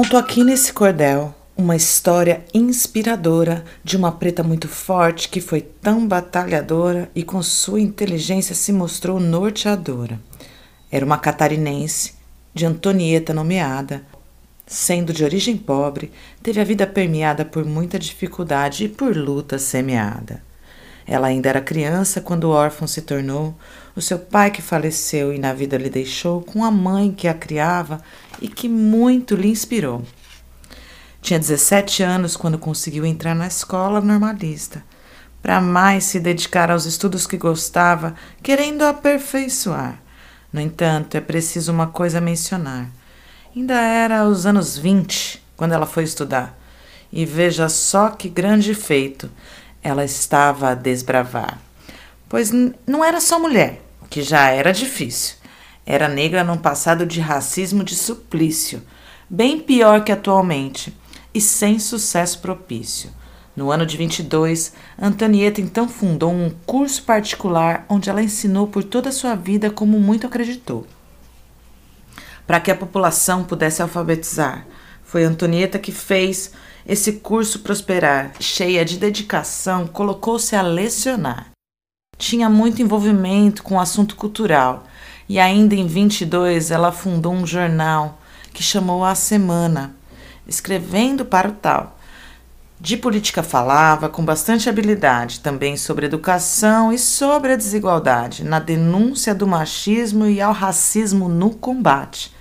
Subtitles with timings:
[0.00, 6.08] Conto aqui nesse cordel uma história inspiradora de uma preta muito forte que foi tão
[6.08, 10.18] batalhadora e com sua inteligência se mostrou norteadora.
[10.90, 12.14] Era uma catarinense,
[12.54, 14.02] de Antonieta nomeada.
[14.66, 16.10] Sendo de origem pobre,
[16.42, 20.42] teve a vida permeada por muita dificuldade e por luta semeada.
[21.10, 23.52] Ela ainda era criança quando órfão se tornou,
[23.96, 27.34] o seu pai que faleceu e na vida lhe deixou, com a mãe que a
[27.34, 28.00] criava
[28.40, 30.04] e que muito lhe inspirou.
[31.20, 34.84] Tinha 17 anos quando conseguiu entrar na escola normalista,
[35.42, 40.00] para mais se dedicar aos estudos que gostava, querendo aperfeiçoar.
[40.52, 42.88] No entanto, é preciso uma coisa mencionar.
[43.54, 46.56] Ainda era os anos 20 quando ela foi estudar.
[47.12, 49.28] E veja só que grande feito
[49.82, 51.58] ela estava a desbravar.
[52.28, 52.50] Pois
[52.86, 55.36] não era só mulher, que já era difícil.
[55.84, 58.82] Era negra num passado de racismo de suplício,
[59.28, 60.96] bem pior que atualmente,
[61.34, 63.10] e sem sucesso propício.
[63.56, 69.08] No ano de 22, Antonieta então fundou um curso particular onde ela ensinou por toda
[69.08, 70.86] a sua vida como muito acreditou.
[72.46, 74.66] Para que a população pudesse alfabetizar,
[75.04, 76.52] foi Antonieta que fez
[76.86, 78.32] esse curso prosperar.
[78.40, 81.50] Cheia de dedicação, colocou-se a lecionar.
[82.16, 84.84] Tinha muito envolvimento com o assunto cultural
[85.28, 88.18] e ainda em 22 ela fundou um jornal
[88.52, 89.94] que chamou A Semana,
[90.46, 91.96] escrevendo para o tal.
[92.80, 99.34] De política falava com bastante habilidade, também sobre educação e sobre a desigualdade, na denúncia
[99.34, 102.34] do machismo e ao racismo no combate.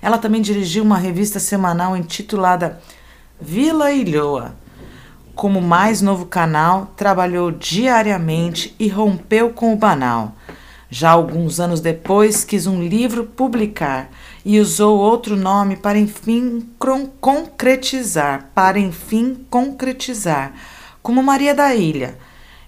[0.00, 2.80] Ela também dirigiu uma revista semanal intitulada
[3.40, 4.56] Vila Ilhoa.
[5.32, 10.34] Como mais novo canal, trabalhou diariamente e rompeu com o banal.
[10.90, 14.10] Já alguns anos depois, quis um livro publicar
[14.44, 16.68] e usou outro nome para enfim
[17.20, 20.52] concretizar, para enfim concretizar,
[21.00, 22.18] como Maria da Ilha.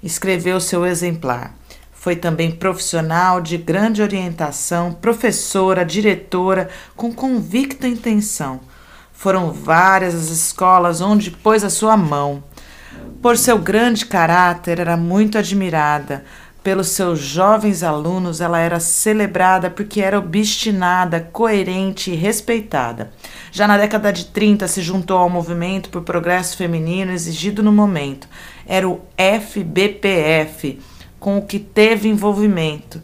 [0.01, 1.57] Escreveu seu exemplar.
[1.93, 8.61] Foi também profissional de grande orientação, professora, diretora, com convicta intenção.
[9.21, 12.43] Foram várias as escolas onde pôs a sua mão.
[13.21, 16.25] Por seu grande caráter, era muito admirada,
[16.63, 23.13] pelos seus jovens alunos, ela era celebrada porque era obstinada, coerente e respeitada.
[23.53, 28.27] Já na década de 30, se juntou ao movimento por progresso feminino exigido no momento.
[28.67, 30.79] Era o FBPF,
[31.19, 33.03] com o que teve envolvimento.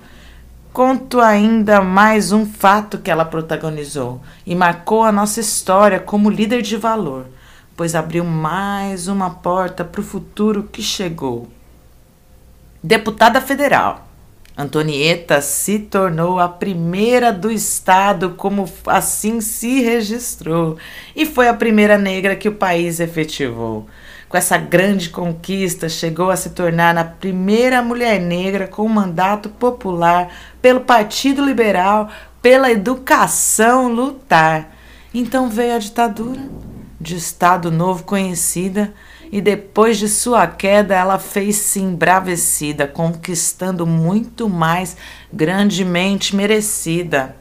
[0.77, 6.61] Conto ainda mais um fato que ela protagonizou e marcou a nossa história como líder
[6.61, 7.29] de valor,
[7.75, 11.49] pois abriu mais uma porta para o futuro que chegou.
[12.83, 14.07] Deputada federal,
[14.55, 20.77] Antonieta se tornou a primeira do estado, como assim se registrou,
[21.17, 23.89] e foi a primeira negra que o país efetivou.
[24.29, 30.29] Com essa grande conquista, chegou a se tornar a primeira mulher negra com mandato popular
[30.61, 32.09] pelo Partido Liberal,
[32.43, 34.75] pela educação lutar.
[35.15, 36.41] Então veio a ditadura,
[37.01, 38.93] de Estado Novo conhecida,
[39.31, 44.97] e depois de sua queda ela fez-se embravecida, conquistando muito mais
[45.33, 47.37] grandemente merecida.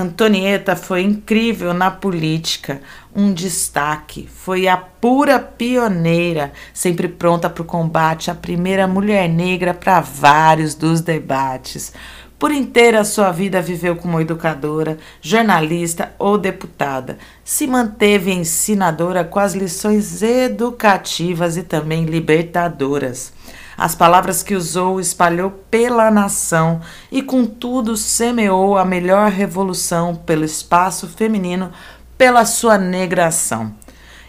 [0.00, 2.80] Antonieta foi incrível na política,
[3.14, 4.26] um destaque.
[4.32, 10.74] Foi a pura pioneira, sempre pronta para o combate, a primeira mulher negra para vários
[10.74, 11.92] dos debates.
[12.38, 17.18] Por inteira sua vida viveu como educadora, jornalista ou deputada.
[17.44, 23.34] Se manteve ensinadora com as lições educativas e também libertadoras.
[23.80, 31.08] As palavras que usou espalhou pela nação e, contudo, semeou a melhor revolução pelo espaço
[31.08, 31.72] feminino,
[32.18, 33.72] pela sua negração.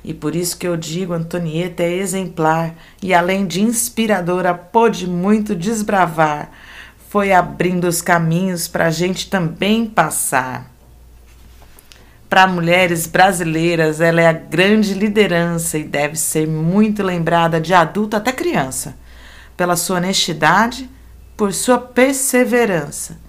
[0.06, 5.54] E por isso que eu digo, Antonieta é exemplar e, além de inspiradora, pôde muito
[5.54, 6.50] desbravar
[7.12, 10.72] foi abrindo os caminhos para a gente também passar.
[12.30, 18.16] Para mulheres brasileiras, ela é a grande liderança e deve ser muito lembrada de adulto
[18.16, 18.96] até criança,
[19.62, 20.90] pela sua honestidade,
[21.38, 23.20] por sua perseverança.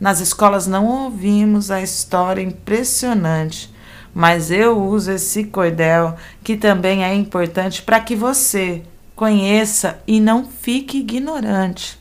[0.00, 3.72] Nas escolas não ouvimos a história impressionante,
[4.12, 8.82] mas eu uso esse cordel que também é importante para que você
[9.14, 11.96] conheça e não fique ignorante.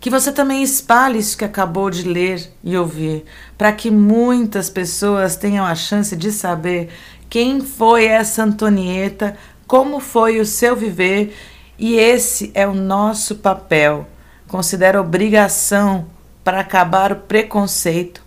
[0.00, 3.26] Que você também espalhe isso que acabou de ler e ouvir,
[3.58, 6.88] para que muitas pessoas tenham a chance de saber
[7.28, 11.36] quem foi essa Antonieta, como foi o seu viver,
[11.78, 14.06] e esse é o nosso papel.
[14.48, 16.06] Considero obrigação
[16.42, 18.22] para acabar o preconceito,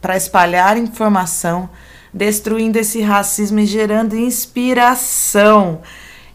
[0.00, 1.68] para espalhar informação
[2.12, 5.80] destruindo esse racismo e gerando inspiração.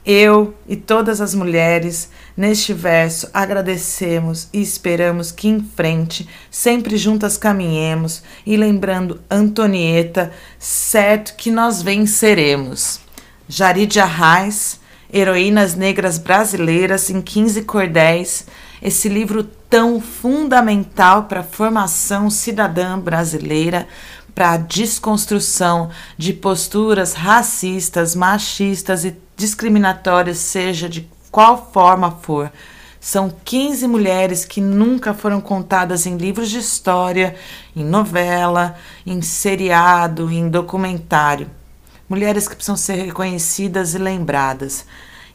[0.06, 7.38] Eu e todas as mulheres neste verso agradecemos e esperamos que em frente sempre juntas
[7.38, 13.00] caminhemos e lembrando Antonieta, certo que nós venceremos.
[13.48, 14.80] Jarid Arraes,
[15.13, 18.48] Heroínas Negras Brasileiras em 15 Cordéis,
[18.81, 23.88] esse livro tão fundamental para a formação cidadã brasileira,
[24.33, 32.51] para a desconstrução de posturas racistas, machistas e discriminatórias, seja de qual forma for.
[33.00, 37.36] São 15 mulheres que nunca foram contadas em livros de história,
[37.75, 38.75] em novela,
[39.06, 41.51] em seriado, em documentário.
[42.13, 44.86] Mulheres que precisam ser reconhecidas e lembradas.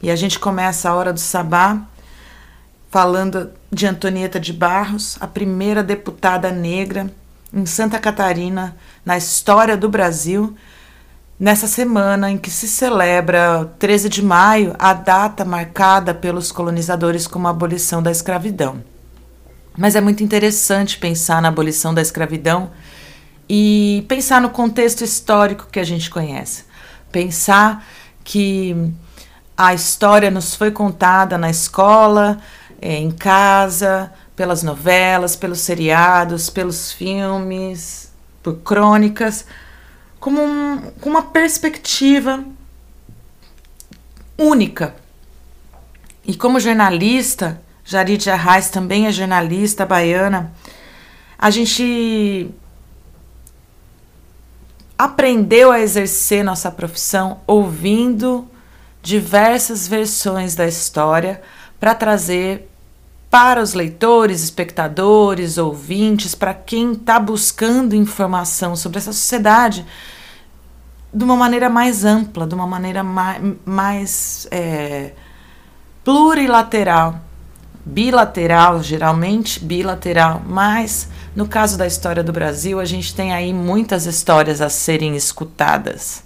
[0.01, 1.81] E a gente começa a hora do sabá
[2.89, 7.11] falando de Antonieta de Barros, a primeira deputada negra
[7.53, 10.55] em Santa Catarina, na história do Brasil,
[11.37, 17.45] nessa semana em que se celebra, 13 de maio, a data marcada pelos colonizadores como
[17.45, 18.81] a abolição da escravidão.
[19.77, 22.71] Mas é muito interessante pensar na abolição da escravidão
[23.49, 26.68] e pensar no contexto histórico que a gente conhece.
[27.11, 27.85] Pensar
[28.23, 28.93] que
[29.57, 32.39] a história nos foi contada na escola,
[32.81, 38.11] é, em casa, pelas novelas, pelos seriados, pelos filmes,
[38.41, 39.45] por crônicas,
[40.19, 42.43] como um, uma perspectiva
[44.37, 44.95] única.
[46.25, 50.53] E como jornalista, Jarid Arraes também é jornalista baiana,
[51.37, 52.49] a gente
[54.99, 58.45] aprendeu a exercer nossa profissão ouvindo
[59.01, 61.41] diversas versões da história
[61.79, 62.69] para trazer
[63.29, 69.85] para os leitores, espectadores, ouvintes, para quem está buscando informação sobre essa sociedade
[71.13, 75.13] de uma maneira mais ampla, de uma maneira mais, mais é,
[76.03, 77.21] plurilateral,
[77.85, 84.05] bilateral, geralmente bilateral, mas no caso da história do Brasil, a gente tem aí muitas
[84.05, 86.23] histórias a serem escutadas.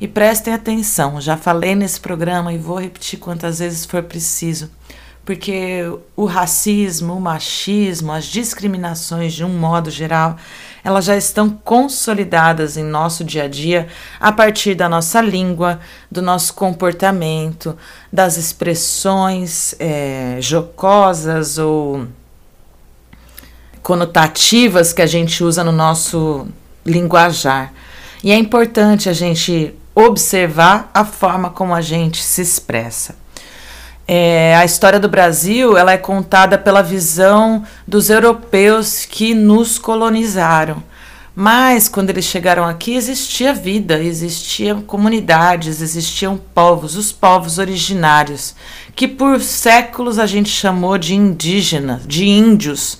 [0.00, 4.70] E prestem atenção, já falei nesse programa e vou repetir quantas vezes for preciso
[5.24, 5.84] porque
[6.16, 10.36] o racismo, o machismo, as discriminações de um modo geral,
[10.82, 13.86] elas já estão consolidadas em nosso dia a dia
[14.18, 15.78] a partir da nossa língua,
[16.10, 17.76] do nosso comportamento,
[18.12, 22.08] das expressões é, jocosas ou
[23.82, 26.46] conotativas que a gente usa no nosso
[26.84, 27.72] linguajar.
[28.22, 33.16] E é importante a gente observar a forma como a gente se expressa.
[34.06, 40.82] É, a história do Brasil ela é contada pela visão dos europeus que nos colonizaram.
[41.34, 48.54] Mas quando eles chegaram aqui existia vida, existiam comunidades, existiam povos, os povos originários,
[48.96, 52.98] que por séculos a gente chamou de indígenas, de índios,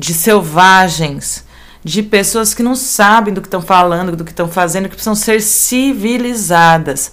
[0.00, 1.44] de selvagens,
[1.84, 5.14] de pessoas que não sabem do que estão falando, do que estão fazendo, que precisam
[5.14, 7.12] ser civilizadas.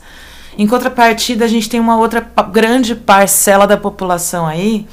[0.58, 4.88] Em contrapartida, a gente tem uma outra grande parcela da população aí,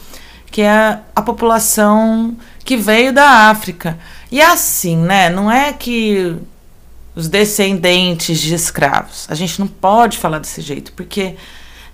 [0.50, 3.96] que é a, população que veio da África.
[4.30, 5.30] E é assim, né?
[5.30, 6.36] Não é que
[7.14, 9.26] os descendentes de escravos.
[9.30, 11.36] A gente não pode falar desse jeito, porque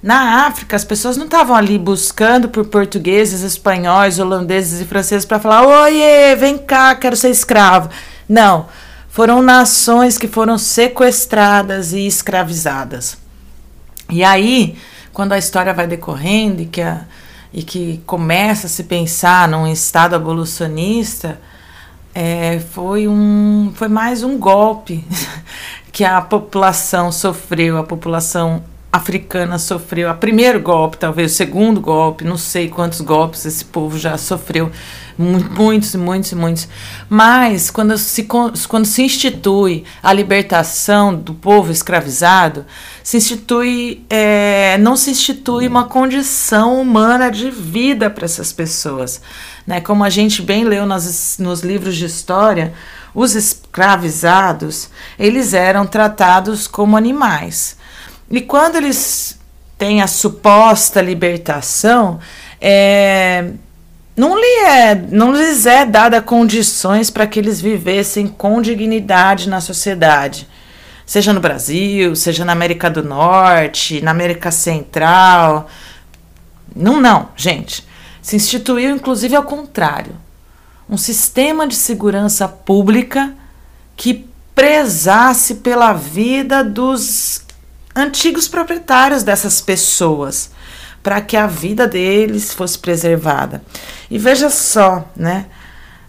[0.03, 5.39] na África as pessoas não estavam ali buscando por portugueses, espanhóis, holandeses e franceses para
[5.39, 7.91] falar: "Oiê, vem cá, quero ser escravo".
[8.29, 8.67] Não,
[9.09, 13.19] foram nações que foram sequestradas e escravizadas.
[14.09, 14.77] E aí,
[15.13, 17.03] quando a história vai decorrendo e que, a,
[17.53, 21.41] e que começa a se pensar num Estado abolicionista,
[22.15, 25.05] é, foi, um, foi mais um golpe
[25.93, 30.11] que a população sofreu, a população africana sofreu.
[30.11, 34.71] O primeiro golpe, talvez o segundo golpe, não sei quantos golpes esse povo já sofreu,
[35.17, 36.69] muitos, muitos, muitos.
[37.09, 42.67] Mas quando se, quando se institui a libertação do povo escravizado,
[43.03, 49.21] se institui, é, não se institui uma condição humana de vida para essas pessoas.
[49.67, 49.81] Né?
[49.81, 52.75] Como a gente bem leu nos livros de história,
[53.15, 57.79] os escravizados eles eram tratados como animais.
[58.31, 59.39] E quando eles
[59.77, 62.21] têm a suposta libertação,
[62.61, 63.51] é,
[64.17, 69.61] não, lhe é, não lhes é dada condições para que eles vivessem com dignidade na
[69.61, 70.47] sociedade.
[71.05, 75.69] Seja no Brasil, seja na América do Norte, na América Central.
[76.77, 77.85] Não, não, gente.
[78.23, 80.15] Se instituiu, inclusive, ao contrário.
[80.89, 83.35] Um sistema de segurança pública
[83.97, 87.43] que prezasse pela vida dos
[87.95, 90.51] antigos proprietários dessas pessoas,
[91.03, 93.63] para que a vida deles fosse preservada.
[94.11, 95.47] E veja só, né?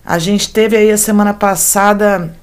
[0.06, 2.36] A gente teve aí a semana passada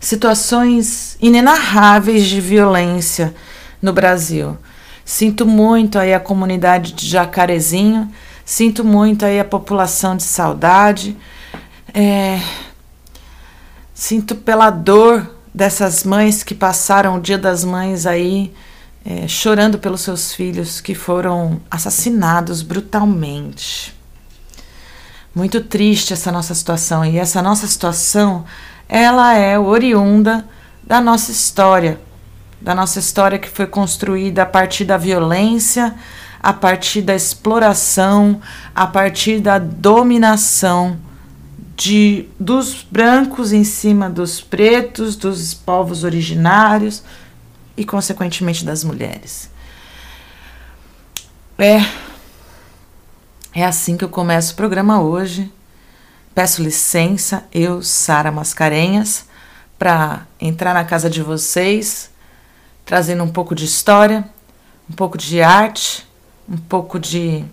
[0.00, 3.34] situações inenarráveis de violência
[3.80, 4.58] no Brasil.
[5.04, 8.10] Sinto muito aí a comunidade de Jacarezinho,
[8.44, 11.16] sinto muito aí a população de saudade.
[11.92, 12.40] É,
[13.94, 18.52] sinto pela dor dessas mães que passaram o Dia das Mães aí
[19.04, 23.94] é, chorando pelos seus filhos que foram assassinados brutalmente.
[25.32, 28.44] Muito triste essa nossa situação e essa nossa situação
[28.88, 30.44] ela é oriunda
[30.82, 32.00] da nossa história,
[32.60, 35.94] da nossa história que foi construída a partir da violência,
[36.42, 38.40] a partir da exploração,
[38.74, 40.98] a partir da dominação
[41.76, 47.02] de dos brancos em cima dos pretos, dos povos originários
[47.76, 49.50] e consequentemente das mulheres.
[51.58, 51.80] É
[53.52, 55.50] é assim que eu começo o programa hoje
[56.34, 59.24] Peço licença, eu, Sara Mascarenhas,
[59.78, 62.10] para entrar na casa de vocês,
[62.84, 64.28] trazendo um pouco de história,
[64.90, 66.04] um pouco de arte,
[66.48, 67.44] um pouco de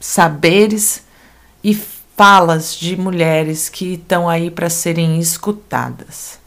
[0.00, 1.04] saberes
[1.62, 1.74] e
[2.16, 6.38] falas de mulheres que estão aí para serem escutadas.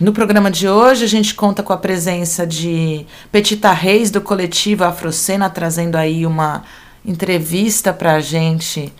[0.00, 4.84] No programa de hoje, a gente conta com a presença de Petita Reis, do coletivo
[4.84, 6.62] Afrocena, trazendo aí uma
[7.04, 8.92] entrevista para a gente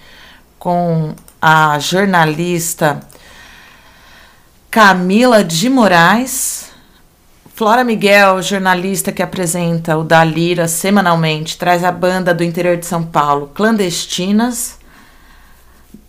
[0.59, 3.01] com a jornalista
[4.71, 6.71] Camila de Moraes.
[7.59, 12.87] Flora Miguel, jornalista que apresenta o Da Lira semanalmente, traz a banda do interior de
[12.87, 14.79] São Paulo, Clandestinas.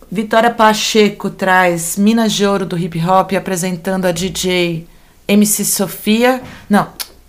[0.08, 4.86] Vitória Pacheco traz Minas de Ouro do hip hop apresentando a DJ
[5.26, 6.86] MC Sofia, não,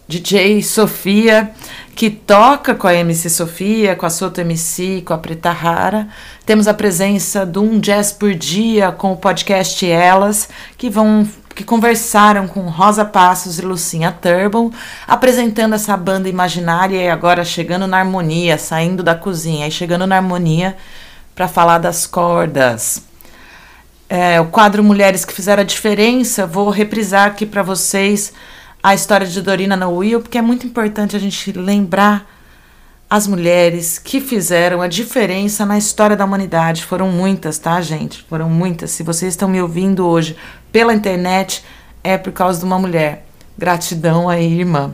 [0.08, 1.50] DJ Sofia,
[1.96, 6.08] que toca com a MC Sofia, com a Soto MC, com a Preta Rara.
[6.46, 10.48] Temos a presença do Um Jazz por Dia com o podcast Elas,
[10.78, 11.28] que vão
[11.62, 14.72] que conversaram com Rosa Passos e Lucinha Turbon,
[15.08, 20.16] apresentando essa banda imaginária e agora chegando na harmonia, saindo da cozinha e chegando na
[20.16, 20.76] harmonia
[21.36, 23.04] para falar das cordas.
[24.10, 28.34] É, o quadro Mulheres que Fizeram a Diferença, vou reprisar aqui para vocês
[28.82, 32.28] a história de Dorina no Will, porque é muito importante a gente lembrar
[33.12, 36.86] as mulheres que fizeram a diferença na história da humanidade.
[36.86, 38.24] Foram muitas, tá, gente?
[38.24, 38.92] Foram muitas.
[38.92, 40.38] Se vocês estão me ouvindo hoje
[40.72, 41.64] pela internet,
[42.04, 43.26] é por causa de uma mulher.
[43.58, 44.94] Gratidão aí, irmã.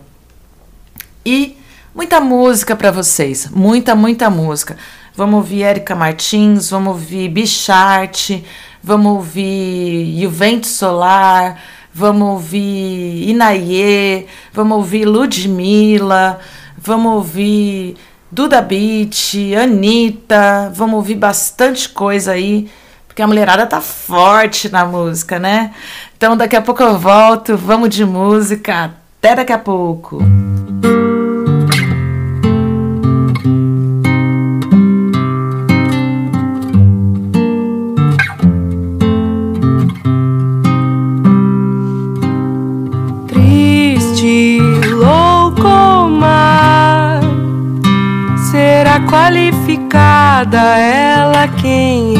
[1.25, 1.57] E
[1.93, 4.77] muita música para vocês, muita, muita música.
[5.15, 8.45] Vamos ouvir Érica Martins, vamos ouvir Bicharte,
[8.83, 11.59] vamos ouvir Juvento Solar,
[11.93, 16.39] vamos ouvir Inaie, vamos ouvir Ludmilla,
[16.77, 17.95] vamos ouvir
[18.31, 22.69] Duda Beat, Anitta, vamos ouvir bastante coisa aí,
[23.17, 25.71] porque a mulherada tá forte na música, né?
[26.15, 30.23] Então daqui a pouco eu volto, vamos de música, até daqui a pouco.
[49.09, 52.16] qualificada ela quem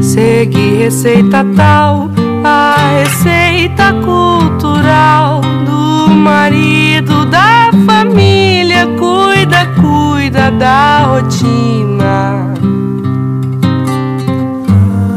[0.00, 2.10] Seguir receita tal,
[2.44, 8.86] a receita cultural do marido da família.
[8.98, 12.54] Cuida, cuida da rotina.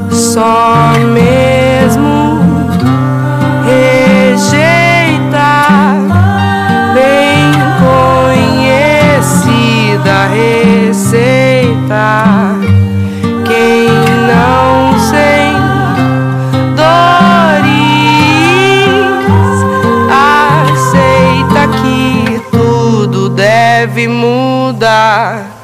[0.09, 2.25] Só mesmo
[10.95, 12.24] receita.
[24.07, 25.54] Deve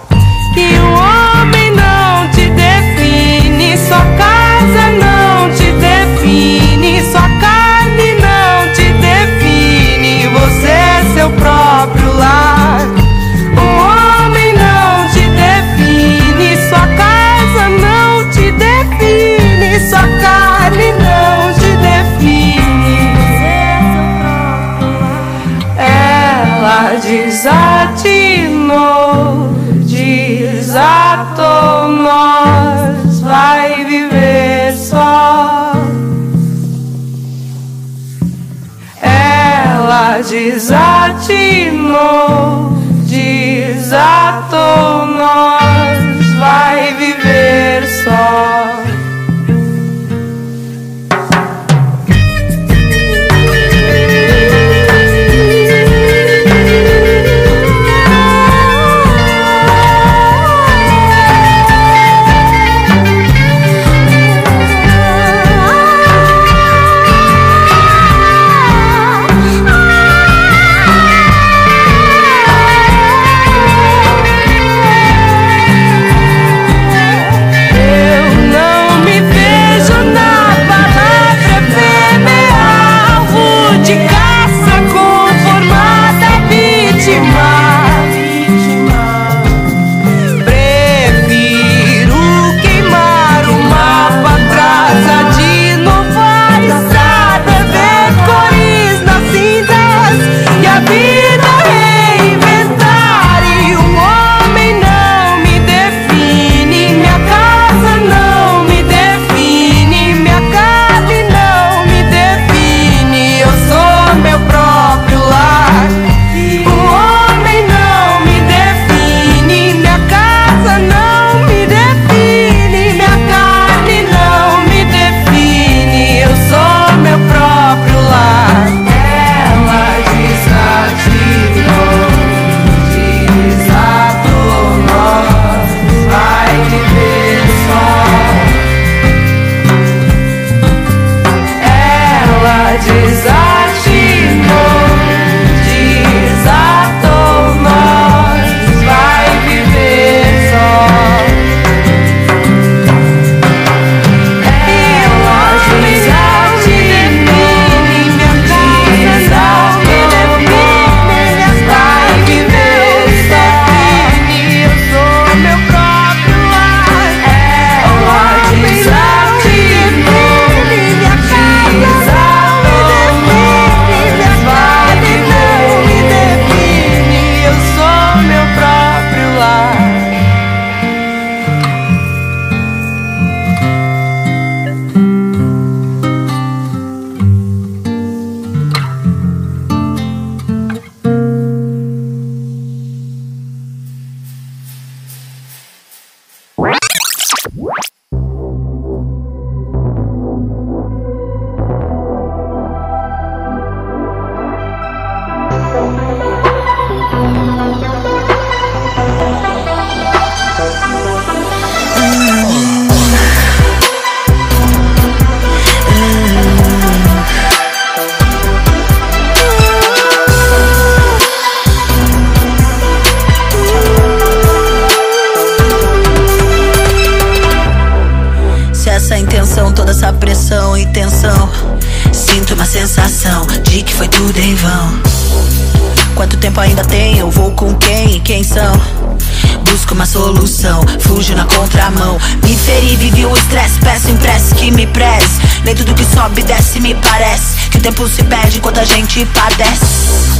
[239.91, 242.17] busco uma solução, fujo na contramão.
[242.43, 245.41] Me feri, vivi o estresse, peço impresse que me preze.
[245.63, 249.25] Nem tudo que sobe desce me parece que o tempo se perde enquanto a gente
[249.25, 250.39] padece.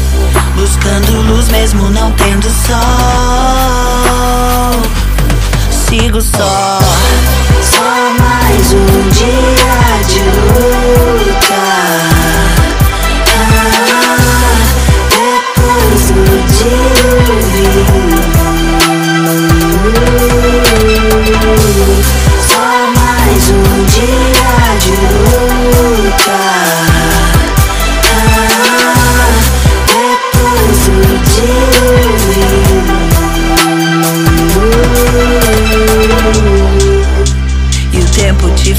[0.56, 2.82] Buscando luz mesmo não tendo sol.
[5.88, 6.80] Sigo só.
[7.62, 11.62] Só mais um dia de luta.
[13.38, 14.56] Ah,
[15.10, 17.21] depois do dia.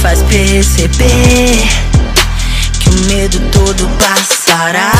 [0.02, 1.68] faz perceber
[2.80, 4.90] que o medo todo passará.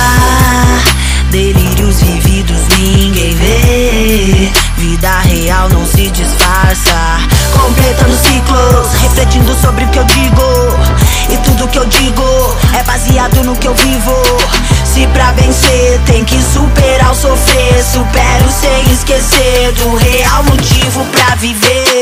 [1.28, 7.18] Delírios vividos ninguém vê, vida real não se disfarça.
[7.52, 10.42] Completando ciclos, refletindo sobre o que eu digo.
[11.30, 14.14] E tudo que eu digo é baseado no que eu vivo.
[14.84, 21.34] Se pra vencer tem que superar o sofrer, supero sem esquecer do real motivo pra
[21.36, 22.01] viver.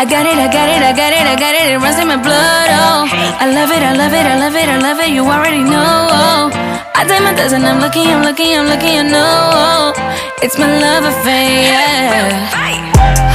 [0.00, 2.08] I got it, I got it, I got it, I got it, it runs in
[2.08, 3.04] my blood, oh.
[3.36, 6.08] I love it, I love it, I love it, I love it, you already know,
[6.08, 6.48] oh.
[6.96, 9.92] I did my dozen, I'm looking, I'm looking, I'm looking, I know, oh.
[10.40, 12.48] It's my love affair, yeah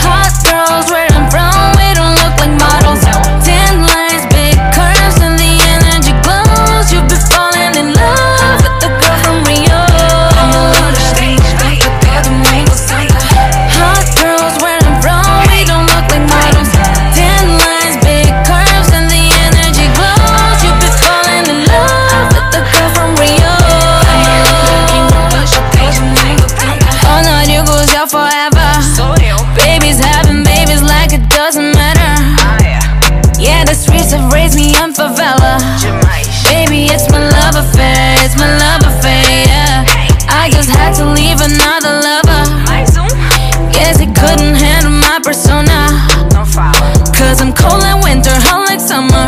[0.02, 0.35] Hot
[34.16, 35.60] have raised me in favela.
[36.48, 39.24] Baby, it's my love affair, it's my love affair.
[39.44, 39.84] Yeah.
[40.32, 42.44] I just had to leave another lover.
[43.76, 45.92] Guess he couldn't handle my persona.
[47.12, 49.28] Cause I'm cold like winter, hot like summer.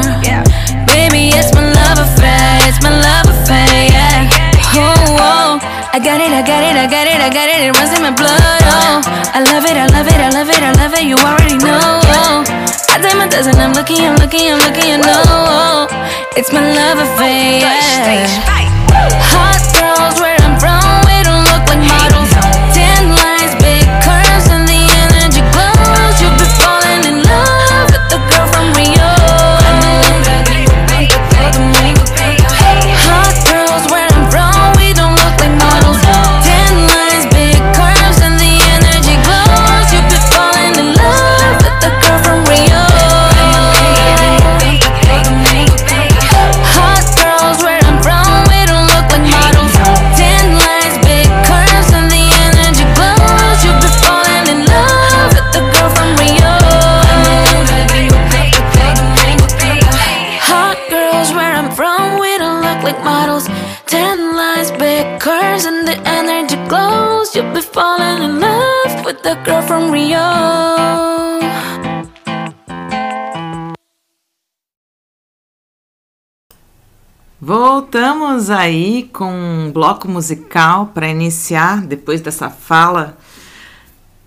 [0.87, 3.91] Baby, it's my love affair, it's my love affair.
[3.91, 4.29] Yeah.
[4.75, 5.59] Oh, oh.
[5.91, 8.01] I got it, I got it, I got it, I got it, it runs in
[8.03, 8.61] my blood.
[8.71, 9.01] Oh,
[9.33, 11.96] I love it, I love it, I love it, I love it, you already know.
[12.97, 15.85] I did my dozen, I'm looking, I'm looking, I'm looking, you know.
[16.35, 17.61] It's my love affair.
[17.61, 18.25] Yeah.
[19.21, 20.17] Hot girls
[69.77, 70.17] from Rio.
[77.39, 83.17] Voltamos aí com um bloco musical para iniciar, depois dessa fala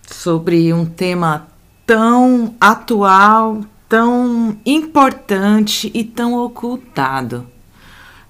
[0.06, 1.48] sobre um tema
[1.84, 7.46] tão atual, tão importante e tão ocultado.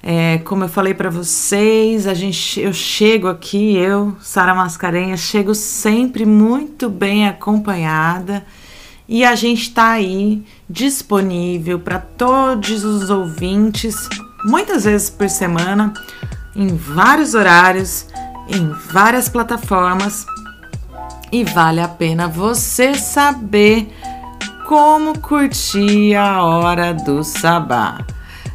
[0.03, 5.55] É, como eu falei para vocês, a gente, eu chego aqui, eu, Sara Mascarenhas, chego
[5.55, 8.45] sempre muito bem acompanhada
[9.07, 14.09] e a gente está aí disponível para todos os ouvintes,
[14.45, 15.93] muitas vezes por semana,
[16.55, 18.07] em vários horários,
[18.49, 20.25] em várias plataformas.
[21.33, 23.93] E vale a pena você saber
[24.67, 27.99] como curtir a hora do sabá.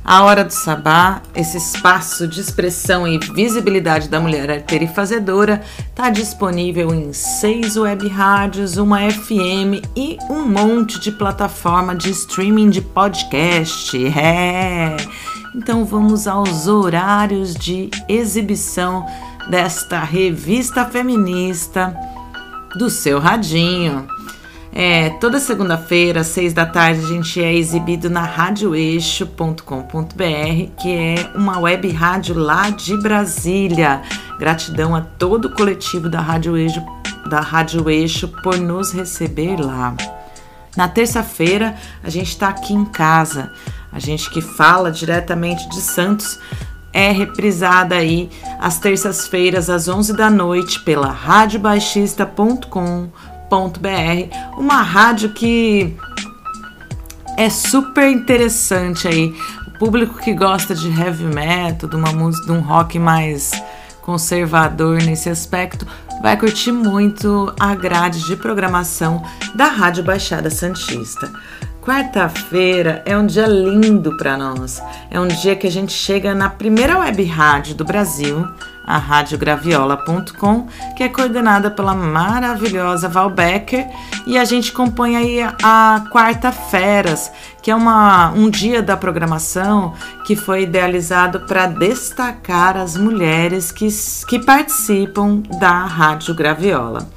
[0.07, 5.63] A Hora do Sabá, esse espaço de expressão e visibilidade da mulher arteira e fazedora,
[5.79, 12.69] está disponível em seis web rádios, uma FM e um monte de plataforma de streaming
[12.69, 13.97] de podcast.
[14.15, 14.95] É!
[15.55, 19.07] Então vamos aos horários de exibição
[19.49, 21.97] desta revista feminista
[22.77, 24.07] do seu radinho.
[24.77, 29.63] É, toda segunda-feira, às seis da tarde, a gente é exibido na radioeixo.com.br,
[30.77, 34.01] que é uma web rádio lá de Brasília.
[34.37, 36.83] Gratidão a todo o coletivo da Rádio Eixo,
[37.29, 39.95] da Rádio Eixo por nos receber lá.
[40.75, 43.53] Na terça-feira, a gente está aqui em casa.
[43.93, 46.37] A gente que fala diretamente de Santos
[46.91, 53.34] é reprisada aí às terças-feiras, às 11 da noite, pela radiobaixista.com.br,
[54.57, 55.95] uma rádio que
[57.37, 59.35] é super interessante aí.
[59.67, 63.51] O público que gosta de heavy metal, de uma música, de um rock mais
[64.01, 65.85] conservador nesse aspecto,
[66.21, 71.31] vai curtir muito a grade de programação da Rádio Baixada Santista.
[71.81, 74.81] Quarta-feira é um dia lindo para nós.
[75.11, 78.47] É um dia que a gente chega na primeira web rádio do Brasil,
[78.85, 83.87] a radiograviola.com, que é coordenada pela maravilhosa Val Becker,
[84.27, 89.93] e a gente compõe aí a Quarta-feiras, que é uma, um dia da programação
[90.25, 93.87] que foi idealizado para destacar as mulheres que,
[94.27, 97.07] que participam da Rádio Graviola.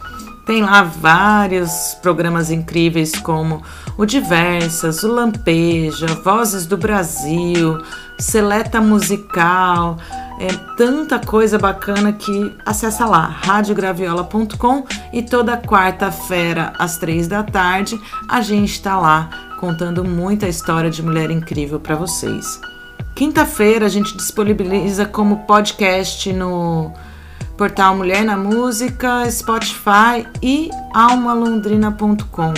[0.47, 3.63] Tem lá vários programas incríveis como
[3.99, 7.83] o Diversas, o Lampeja, Vozes do Brasil,
[8.19, 9.99] Seleta Musical,
[10.41, 18.01] é tanta coisa bacana que acessa lá radiograviola.com e toda quarta-feira às três da tarde
[18.29, 22.61] a gente está lá contando muita história de mulher incrível para vocês.
[23.15, 26.93] Quinta-feira a gente disponibiliza como podcast no
[27.57, 32.55] portal Mulher na Música, Spotify e almalondrina.com.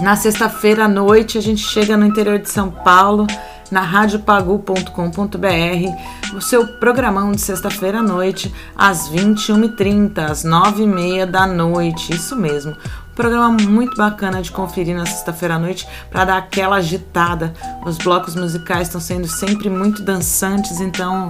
[0.00, 3.26] Na sexta-feira à noite a gente chega no interior de São Paulo,
[3.70, 12.14] na radiopagu.com.br, o seu programão de sexta-feira à noite, às 21h30, às 9h30 da noite,
[12.14, 12.72] isso mesmo.
[12.72, 17.52] Um programa muito bacana de conferir na sexta-feira à noite para dar aquela agitada.
[17.84, 21.28] Os blocos musicais estão sendo sempre muito dançantes, então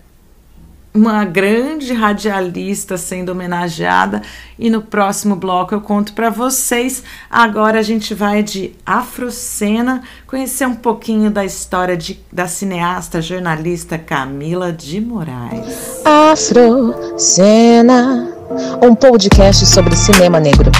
[0.92, 4.23] uma grande radialista sendo homenageada
[4.59, 7.05] e no próximo bloco eu conto para vocês.
[7.31, 13.96] Agora a gente vai de Afrocena, conhecer um pouquinho da história de, da cineasta jornalista
[13.99, 16.03] Camila de Moraes.
[16.05, 17.16] Afrocena,
[18.82, 20.72] um podcast sobre cinema negro.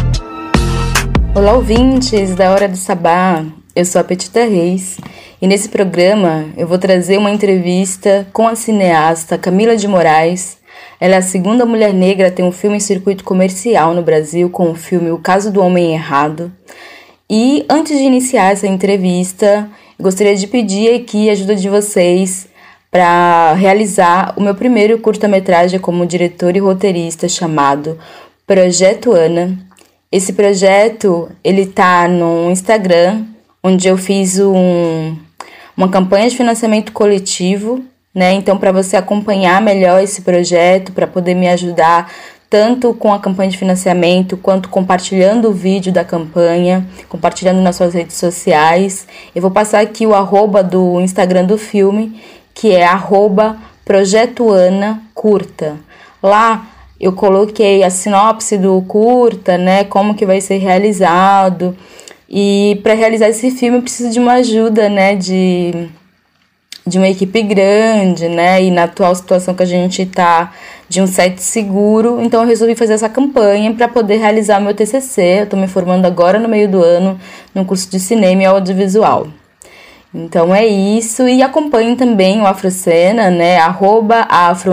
[1.37, 3.44] Olá ouvintes da Hora do Sabá,
[3.76, 4.98] eu sou a Petita Reis
[5.40, 10.59] e nesse programa eu vou trazer uma entrevista com a cineasta Camila de Moraes.
[11.00, 14.50] Ela é a segunda mulher negra a ter um filme em circuito comercial no Brasil
[14.50, 16.52] com o filme O Caso do Homem Errado.
[17.30, 22.50] E antes de iniciar essa entrevista, gostaria de pedir aqui a ajuda de vocês
[22.90, 27.98] para realizar o meu primeiro curta-metragem como diretor e roteirista chamado
[28.46, 29.57] Projeto Ana.
[30.11, 33.24] Esse projeto ele tá no Instagram,
[33.62, 35.16] onde eu fiz um
[35.76, 37.83] uma campanha de financiamento coletivo,
[38.14, 38.33] né?
[38.33, 42.12] Então, para você acompanhar melhor esse projeto, para poder me ajudar
[42.50, 47.94] tanto com a campanha de financiamento quanto compartilhando o vídeo da campanha, compartilhando nas suas
[47.94, 49.07] redes sociais.
[49.35, 52.20] Eu vou passar aqui o arroba do Instagram do filme,
[52.61, 53.57] que é arroba
[55.14, 55.77] Curta.
[56.23, 56.66] Lá
[57.01, 59.85] eu coloquei a sinopse do curta, né?
[59.85, 61.75] Como que vai ser realizado
[62.31, 65.88] e para realizar esse filme eu preciso de uma ajuda, né, de,
[66.87, 70.53] de uma equipe grande, né, e na atual situação que a gente está
[70.88, 75.40] de um set seguro, então eu resolvi fazer essa campanha para poder realizar meu TCC.
[75.40, 77.18] Eu estou me formando agora no meio do ano
[77.55, 79.27] no curso de cinema e audiovisual.
[80.12, 81.29] Então é isso.
[81.29, 83.59] E acompanhem também o Afrocena, né?
[83.59, 84.73] Arroba afro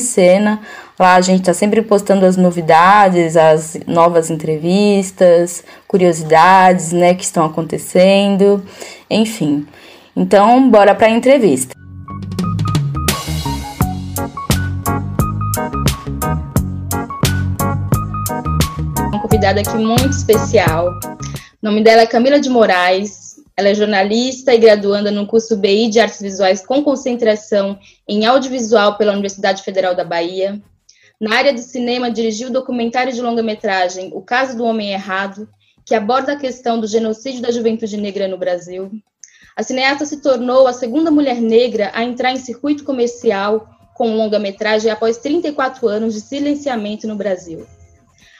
[0.00, 0.60] cena.
[0.98, 7.44] Lá a gente tá sempre postando as novidades, as novas entrevistas, curiosidades, né, que estão
[7.44, 8.64] acontecendo.
[9.10, 9.66] Enfim.
[10.16, 11.74] Então, bora para a entrevista.
[19.12, 20.88] Uma convidada aqui muito especial.
[20.88, 23.25] O nome dela é Camila de Moraes.
[23.56, 28.98] Ela é jornalista e graduanda no curso BI de Artes Visuais com concentração em audiovisual
[28.98, 30.60] pela Universidade Federal da Bahia.
[31.18, 35.48] Na área do cinema, dirigiu o documentário de longa-metragem O Caso do Homem Errado,
[35.86, 38.90] que aborda a questão do genocídio da juventude negra no Brasil.
[39.56, 44.90] A cineasta se tornou a segunda mulher negra a entrar em circuito comercial com longa-metragem
[44.90, 47.66] após 34 anos de silenciamento no Brasil.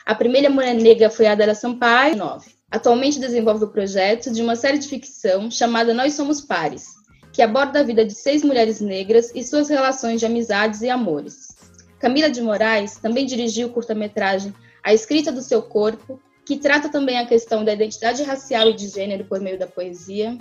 [0.05, 2.56] A primeira mulher negra foi Adela Sampaio, 9.
[2.71, 6.95] Atualmente desenvolve o projeto de uma série de ficção chamada Nós Somos Pares,
[7.33, 11.57] que aborda a vida de seis mulheres negras e suas relações de amizades e amores.
[11.99, 17.19] Camila de Moraes também dirigiu o curta-metragem A Escrita do Seu Corpo, que trata também
[17.19, 20.39] a questão da identidade racial e de gênero por meio da poesia,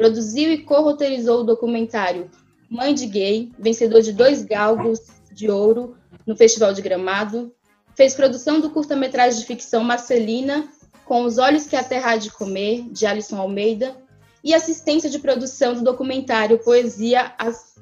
[0.00, 2.30] Produziu e co-roteirizou o documentário
[2.70, 5.00] Mãe de Gay, vencedor de dois galgos
[5.32, 5.94] de ouro
[6.26, 7.52] no Festival de Gramado.
[7.94, 10.68] Fez produção do curta-metragem de ficção Marcelina,
[11.10, 13.96] Com os Olhos que a Terra há de Comer, de Alisson Almeida.
[14.44, 17.34] E assistência de produção do documentário Poesia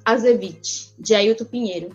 [0.02, 1.94] Azevite, de Ailton Pinheiro.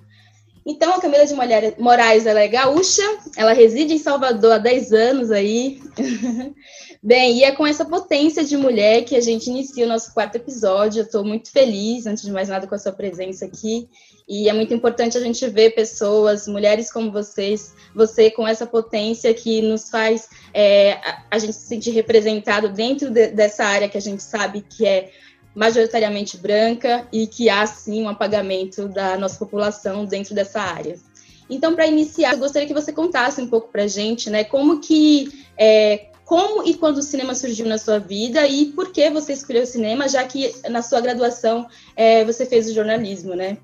[0.63, 1.33] Então, a Camila de
[1.79, 3.01] Moraes ela é gaúcha,
[3.35, 5.81] ela reside em Salvador há 10 anos aí.
[7.01, 10.35] Bem, e é com essa potência de mulher que a gente inicia o nosso quarto
[10.35, 10.99] episódio.
[10.99, 13.89] Eu estou muito feliz, antes de mais nada, com a sua presença aqui.
[14.29, 19.33] E é muito importante a gente ver pessoas, mulheres como vocês, você com essa potência
[19.33, 24.01] que nos faz é, a, gente se sentir representado dentro de, dessa área que a
[24.01, 25.11] gente sabe que é
[25.55, 30.95] majoritariamente branca e que há sim um apagamento da nossa população dentro dessa área.
[31.49, 34.79] Então, para iniciar, eu gostaria que você contasse um pouco para a gente, né, como
[34.79, 39.33] que é, como e quando o cinema surgiu na sua vida e por que você
[39.33, 43.57] escolheu o cinema, já que na sua graduação é, você fez o jornalismo, né?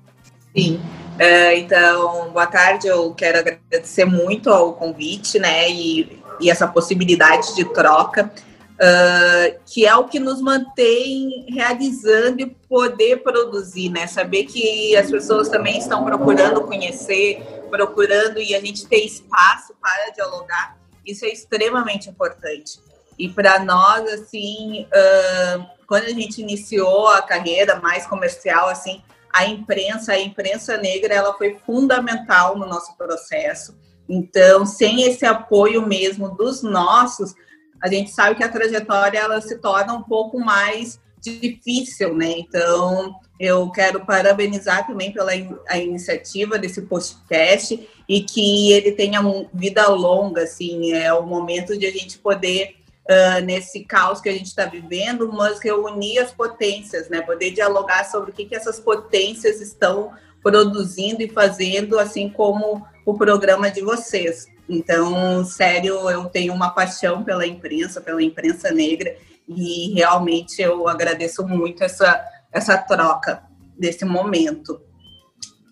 [0.56, 0.80] Sim.
[1.20, 2.86] Uh, então, boa tarde.
[2.86, 8.30] Eu quero agradecer muito ao convite, né, e, e essa possibilidade de troca,
[8.74, 14.06] uh, que é o que nos mantém realizando e poder produzir, né?
[14.06, 20.10] Saber que as pessoas também estão procurando conhecer, procurando e a gente ter espaço para
[20.14, 20.80] dialogar
[21.10, 22.80] isso é extremamente importante.
[23.18, 29.44] E para nós, assim, uh, quando a gente iniciou a carreira mais comercial, assim, a
[29.46, 33.78] imprensa, a imprensa negra, ela foi fundamental no nosso processo.
[34.10, 37.32] Então, sem esse apoio mesmo dos nossos,
[37.80, 42.32] a gente sabe que a trajetória ela se torna um pouco mais difícil, né?
[42.38, 49.20] Então, eu quero parabenizar também pela in a iniciativa desse podcast e que ele tenha
[49.54, 52.74] vida longa, assim, é o momento de a gente poder,
[53.08, 57.20] uh, nesse caos que a gente está vivendo, mas reunir as potências, né?
[57.20, 60.10] Poder dialogar sobre o que, que essas potências estão
[60.42, 64.46] produzindo e fazendo, assim como o programa de vocês.
[64.68, 69.16] Então, sério, eu tenho uma paixão pela imprensa, pela imprensa negra,
[69.48, 73.44] e realmente eu agradeço muito essa essa troca
[73.78, 74.80] desse momento.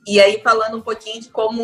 [0.06, 1.62] E aí, falando um pouquinho de como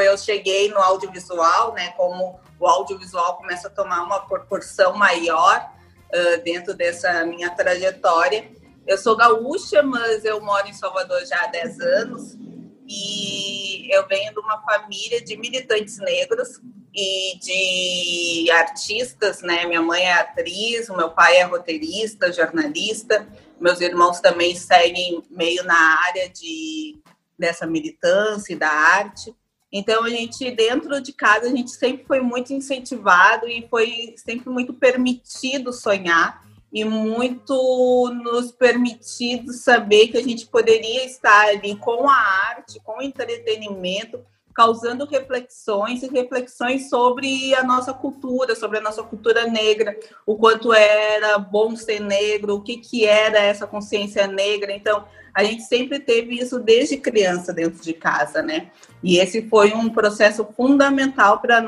[0.00, 1.90] eu cheguei no audiovisual, né?
[1.96, 5.70] Como o audiovisual começa a tomar uma proporção maior
[6.08, 8.50] uh, dentro dessa minha trajetória.
[8.86, 12.44] Eu sou gaúcha, mas eu moro em Salvador já há 10 anos
[12.86, 16.60] e eu venho de uma família de militantes negros
[16.94, 19.64] e de artistas, né?
[19.66, 23.26] Minha mãe é atriz, meu pai é roteirista, jornalista,
[23.60, 26.98] meus irmãos também seguem meio na área de
[27.36, 29.34] dessa militância e da arte.
[29.72, 34.48] Então a gente dentro de casa a gente sempre foi muito incentivado e foi sempre
[34.48, 36.43] muito permitido sonhar
[36.74, 42.98] e muito nos permitido saber que a gente poderia estar ali com a arte, com
[42.98, 44.20] o entretenimento
[44.52, 50.72] causando reflexões e reflexões sobre a nossa cultura, sobre a nossa cultura negra, o quanto
[50.72, 54.72] era bom ser negro, o que, que era essa consciência negra.
[54.72, 55.04] Então,
[55.34, 58.70] a gente sempre teve isso desde criança dentro de casa, né?
[59.02, 61.60] E esse foi um processo fundamental para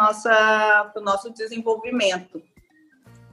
[0.94, 2.40] o nosso desenvolvimento.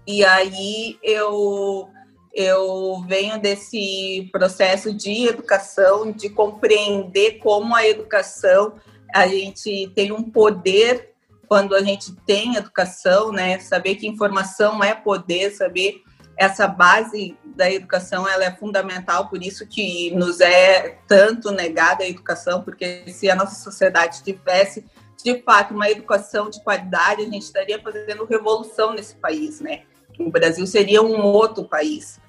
[0.06, 1.89] E aí eu
[2.36, 8.74] eu venho desse processo de educação, de compreender como a educação
[9.14, 11.14] a gente tem um poder
[11.47, 13.60] quando a gente tem educação, né?
[13.60, 16.01] Saber que informação é poder, saber
[16.36, 22.10] essa base da educação ela é fundamental, por isso que nos é tanto negada a
[22.10, 24.84] educação, porque se a nossa sociedade tivesse
[25.24, 29.84] de fato uma educação de qualidade, a gente estaria fazendo revolução nesse país, né?
[30.20, 32.20] O Brasil seria um outro país.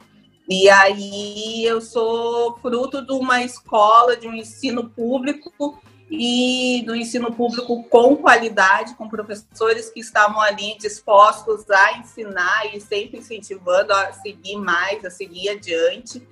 [0.49, 5.81] E aí eu sou fruto de uma escola, de um ensino público
[6.11, 12.81] e do ensino público com qualidade, com professores que estavam ali dispostos a ensinar e
[12.81, 16.27] sempre incentivando a seguir mais, a seguir adiante.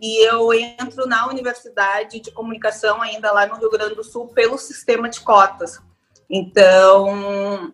[0.00, 4.58] E eu entro na Universidade de Comunicação, ainda lá no Rio Grande do Sul, pelo
[4.58, 5.80] sistema de cotas.
[6.28, 7.72] Então,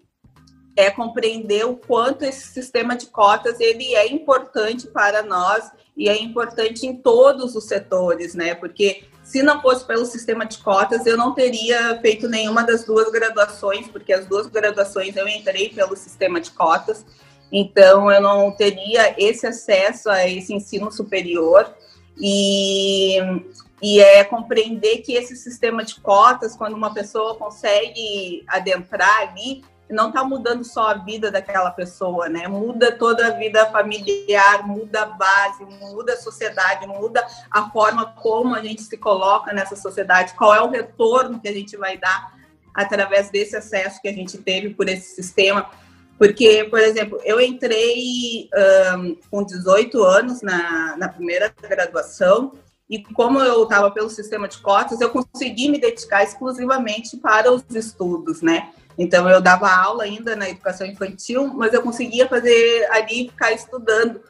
[0.77, 6.21] é compreender o quanto esse sistema de cotas ele é importante para nós e é
[6.21, 8.55] importante em todos os setores, né?
[8.55, 13.11] Porque se não fosse pelo sistema de cotas, eu não teria feito nenhuma das duas
[13.11, 17.05] graduações, porque as duas graduações eu entrei pelo sistema de cotas,
[17.51, 21.73] então eu não teria esse acesso a esse ensino superior.
[22.19, 23.19] E,
[23.83, 29.63] e é compreender que esse sistema de cotas, quando uma pessoa consegue adentrar ali,
[29.93, 32.49] não está mudando só a vida daquela pessoa, né?
[32.49, 38.55] Muda toda a vida familiar, muda a base, muda a sociedade, muda a forma como
[38.55, 42.33] a gente se coloca nessa sociedade, qual é o retorno que a gente vai dar
[42.75, 45.71] através desse acesso que a gente teve por esse sistema.
[46.19, 48.49] Porque, por exemplo, eu entrei
[48.97, 52.53] um, com 18 anos na, na primeira graduação
[52.89, 57.65] e como eu estava pelo sistema de cotas, eu consegui me dedicar exclusivamente para os
[57.75, 58.71] estudos, né?
[58.99, 64.21] Então, eu dava aula ainda na educação infantil, mas eu conseguia fazer ali, ficar estudando.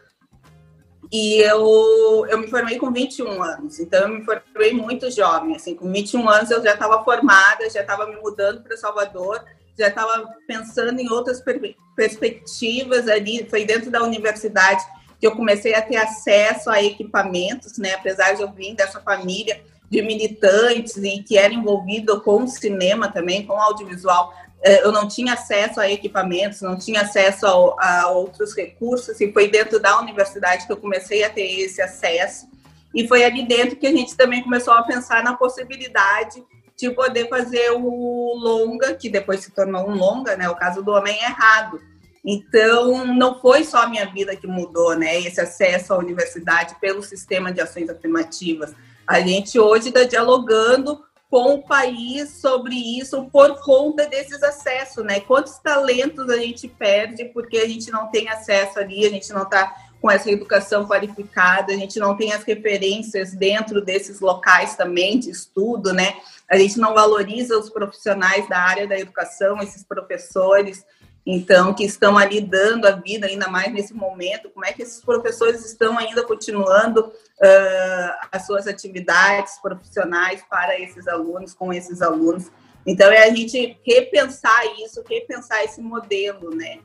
[1.12, 5.54] E eu, eu me formei com 21 anos, então eu me formei muito jovem.
[5.54, 9.44] Assim, com 21 anos eu já estava formada, já estava me mudando para Salvador,
[9.78, 11.60] já estava pensando em outras per
[11.94, 13.46] perspectivas ali.
[13.50, 14.82] Foi dentro da universidade
[15.20, 17.92] que eu comecei a ter acesso a equipamentos, né?
[17.92, 23.12] Apesar de eu vir dessa família de militantes e que era envolvido com o cinema
[23.12, 24.32] também, com o audiovisual,
[24.62, 29.48] eu não tinha acesso a equipamentos, não tinha acesso a, a, outros recursos, e foi
[29.48, 32.48] dentro da universidade que eu comecei a ter esse acesso.
[32.94, 36.44] E foi ali dentro que a gente também começou a pensar na possibilidade
[36.76, 40.48] de poder fazer o longa, que depois se tornou um longa, né?
[40.48, 41.80] O caso do homem errado.
[42.24, 45.18] Então, não foi só a minha vida que mudou, né?
[45.20, 48.74] Esse acesso à universidade pelo sistema de ações afirmativas.
[49.06, 51.02] A gente hoje está dialogando
[51.32, 55.18] com o país sobre isso por conta desses acessos, né?
[55.20, 59.44] Quantos talentos a gente perde porque a gente não tem acesso ali, a gente não
[59.44, 65.18] está com essa educação qualificada, a gente não tem as referências dentro desses locais também
[65.18, 66.16] de estudo, né?
[66.50, 70.84] A gente não valoriza os profissionais da área da educação, esses professores,
[71.24, 75.00] então, que estão ali dando a vida, ainda mais nesse momento, como é que esses
[75.00, 82.50] professores estão ainda continuando uh, as suas atividades profissionais para esses alunos, com esses alunos.
[82.84, 86.80] Então, é a gente repensar isso, repensar esse modelo, né?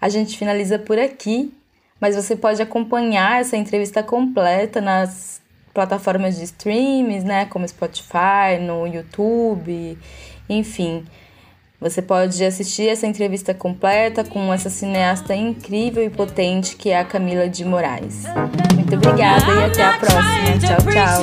[0.00, 1.54] A gente finaliza por aqui,
[2.00, 5.40] mas você pode acompanhar essa entrevista completa nas
[5.72, 9.96] plataformas de streams, né, como Spotify, no YouTube,
[10.48, 11.06] enfim.
[11.80, 17.04] Você pode assistir essa entrevista completa com essa cineasta incrível e potente que é a
[17.04, 18.24] Camila de Moraes.
[18.74, 20.58] Muito obrigada e até a próxima.
[20.58, 21.20] Tchau, tchau.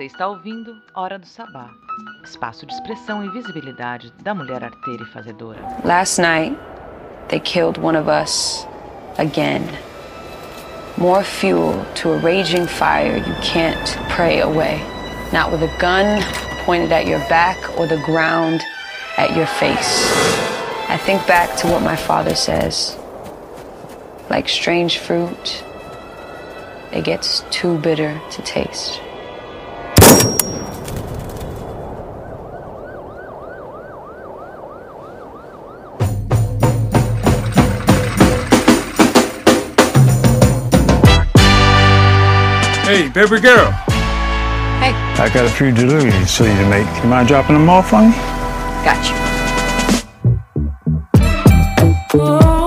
[0.00, 1.68] Você está ouvindo Hora do Sabá,
[2.24, 5.60] espaço de expressão e visibilidade da mulher arteira e fazedora.
[5.84, 6.56] Last night,
[7.28, 8.66] they killed one of us
[9.18, 9.60] again.
[10.96, 14.80] More fuel to a raging fire you can't pray away.
[15.34, 16.22] Not with a gun
[16.64, 18.62] pointed at your back or the ground
[19.18, 20.10] at your face.
[20.88, 22.96] I think back to what my father says.
[24.30, 25.62] Like strange fruit,
[26.90, 29.02] it gets too bitter to taste.
[42.90, 43.70] Hey, baby girl.
[44.80, 44.92] Hey.
[45.22, 46.86] I got a few deliveries for you to make.
[47.04, 48.16] You mind dropping them off on me?
[48.84, 49.14] Got you.
[52.14, 52.59] Oh.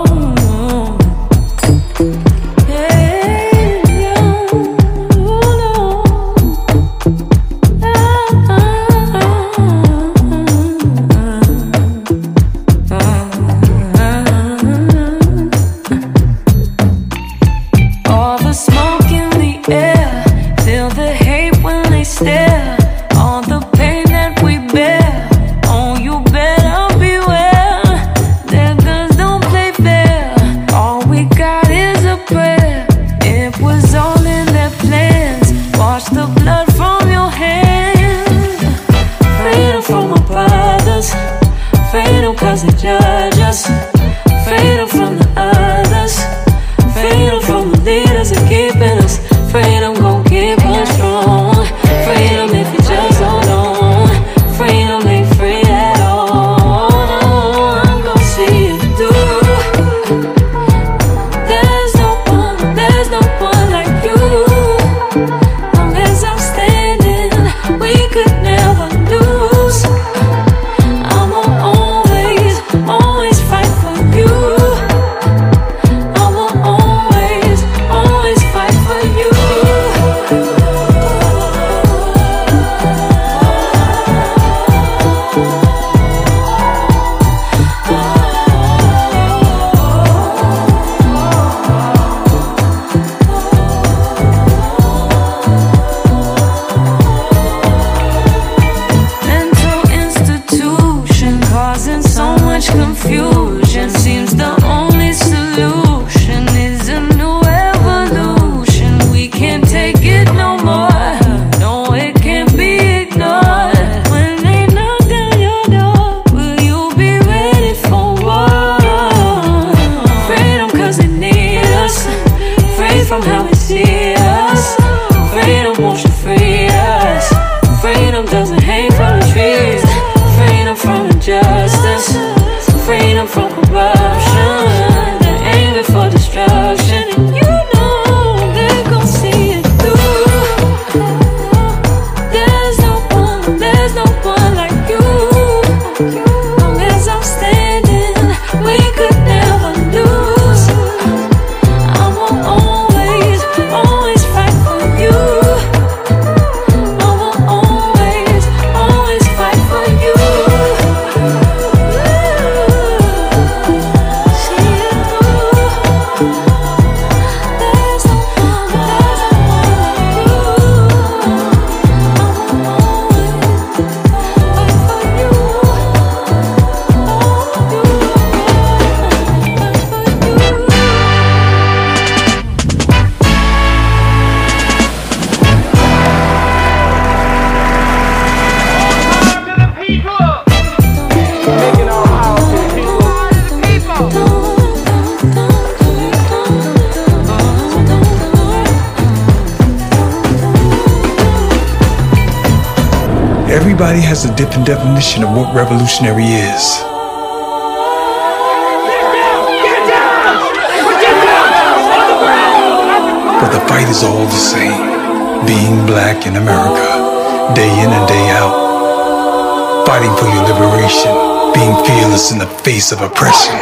[222.83, 223.55] Face of oppression.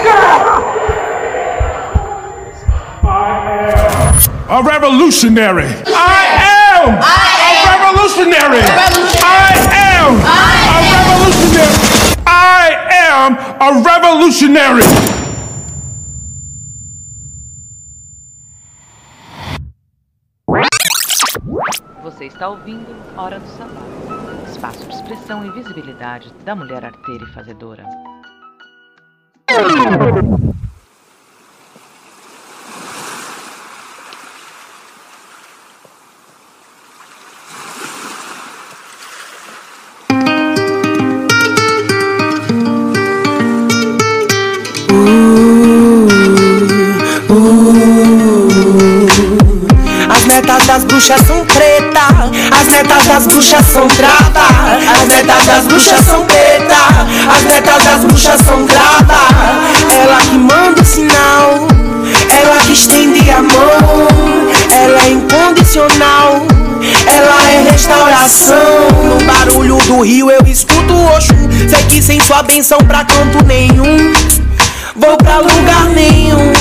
[4.50, 5.70] A revolutionary.
[5.88, 8.62] I am a revolutionary.
[8.62, 9.54] I
[9.94, 11.78] am a revolutionary.
[12.26, 12.66] I
[13.10, 14.90] am a revolutionary.
[22.04, 23.82] Você está ouvindo Hora do Sabá,
[24.52, 28.11] espaço de expressão e visibilidade da mulher arteira e fazedora.
[50.10, 51.45] As netas das bruxas são
[51.92, 54.42] preta, as netas das bruxas são brava,
[54.92, 56.76] as netas das bruxas são preta,
[57.36, 59.20] as netas das bruxas são brava.
[60.02, 61.68] Ela que manda o sinal,
[62.30, 64.08] ela que estende a mão,
[64.72, 66.46] ela é incondicional.
[67.06, 68.58] Ela é restauração.
[69.04, 71.48] No barulho do rio eu escuto o Oxum.
[71.70, 74.12] Sei que sem sua benção pra canto nenhum,
[74.96, 76.52] vou pra lugar nenhum.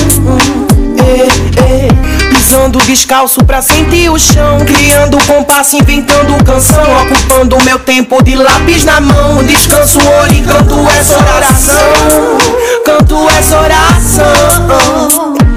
[0.99, 2.20] É, é.
[2.51, 4.57] Pisando descalço pra sentir o chão.
[4.65, 6.83] Criando compasso, inventando canção.
[7.03, 9.41] Ocupando meu tempo de lápis na mão.
[9.41, 12.37] Descanso, ouro e canto essa oração.
[12.83, 15.50] Canto essa oração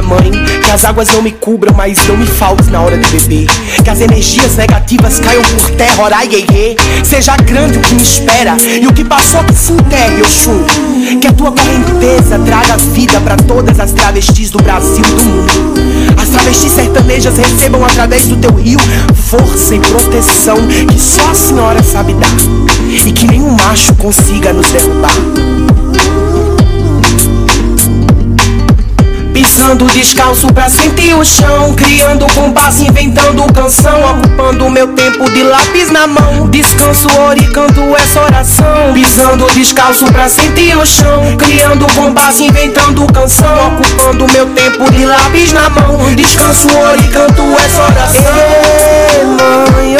[0.00, 0.30] minha mãe,
[0.62, 3.46] que as águas não me cubram, mas não me faltes na hora de beber.
[3.82, 6.76] Que as energias negativas caiam por terra, orai, iê.
[7.04, 10.64] Seja grande o que me espera e o que passou que se enterre, Oxum.
[11.20, 15.52] Que a tua correnteza traga vida pra todas as travestis do Brasil e do mundo.
[16.20, 18.78] As travestis sertanejas recebam através do teu rio
[19.14, 20.56] força e proteção
[20.88, 22.28] que só a senhora sabe dar.
[23.06, 25.59] E que nenhum macho consiga nos derrubar.
[29.32, 31.74] Pisando descalço pra sentir o chão.
[31.74, 34.10] Criando compasso, inventando canção.
[34.10, 36.48] Ocupando meu tempo de lápis na mão.
[36.48, 38.92] Descanso, ouro e canto essa oração.
[38.94, 41.36] Pisando descalço pra sentir o chão.
[41.36, 43.68] Criando compasso, inventando canção.
[43.68, 46.14] Ocupando meu tempo de lápis na mão.
[46.14, 48.36] Descanso, ouro e canto essa oração.
[49.14, 49.96] Ei, mãe,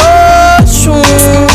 [0.60, 1.49] Oxum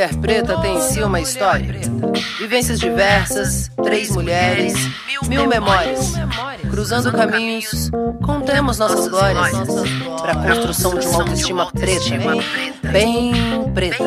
[0.00, 1.80] mulher preta tem em si uma história.
[2.38, 4.72] Vivências diversas, três mulheres,
[5.28, 6.14] mil memórias.
[6.70, 7.90] Cruzando caminhos,
[8.24, 9.52] contemos nossas glórias.
[10.22, 12.16] Para a construção de uma autoestima preta,
[12.90, 13.32] bem
[13.74, 14.04] preta,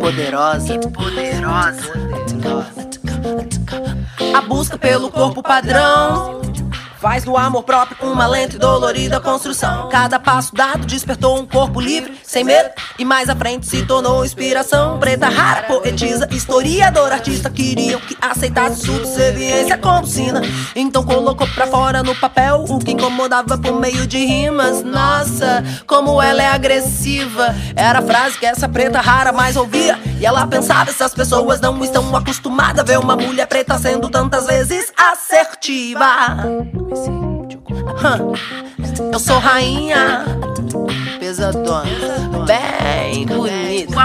[0.00, 0.78] poderosa.
[4.32, 6.39] A busca pelo corpo padrão
[7.00, 9.88] Faz do amor próprio uma lenta e dolorida construção.
[9.88, 12.68] Cada passo dado despertou um corpo livre, sem medo.
[12.98, 14.98] E mais à frente se tornou inspiração.
[14.98, 17.48] Preta rara, poetisa, historiador, artista.
[17.48, 20.42] Queriam que aceitasse subserviência como sina.
[20.76, 24.82] Então colocou pra fora no papel o que incomodava por meio de rimas.
[24.82, 27.54] Nossa, como ela é agressiva.
[27.74, 29.98] Era a frase que essa preta rara mais ouvia.
[30.20, 34.46] E ela pensava: essas pessoas não estão acostumadas a ver uma mulher preta sendo tantas
[34.46, 36.36] vezes assertiva.
[39.12, 40.24] Eu sou rainha,
[41.18, 41.84] pesadona,
[42.46, 43.96] bem bonita.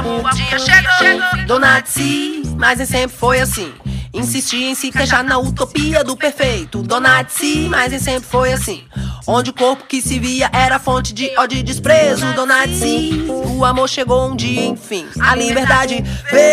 [1.46, 3.74] Dona Tsi, mas nem sempre foi assim.
[4.16, 6.82] Insisti em se encaixar na utopia do perfeito.
[6.82, 8.84] Dona Tsi, mas nem sempre foi assim.
[9.28, 12.26] Onde o corpo que se via era fonte de ódio e desprezo.
[12.34, 15.06] Dona Tsi, o amor chegou um dia, enfim.
[15.20, 16.46] A liberdade veio.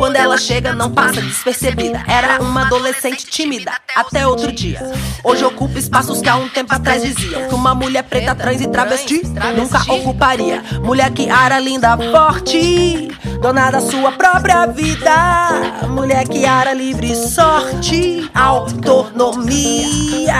[0.00, 2.02] Quando ela chega, não passa despercebida.
[2.08, 4.80] Era uma adolescente tímida até outro dia.
[5.22, 8.68] Hoje ocupa espaços que há um tempo atrás diziam que uma mulher preta, trans e
[8.68, 9.20] travesti
[9.54, 10.62] nunca ocuparia.
[10.82, 13.08] Mulher que ara linda, forte,
[13.42, 15.86] dona da sua própria vida.
[15.90, 20.30] Mulher que ara livre sorte, autonomia.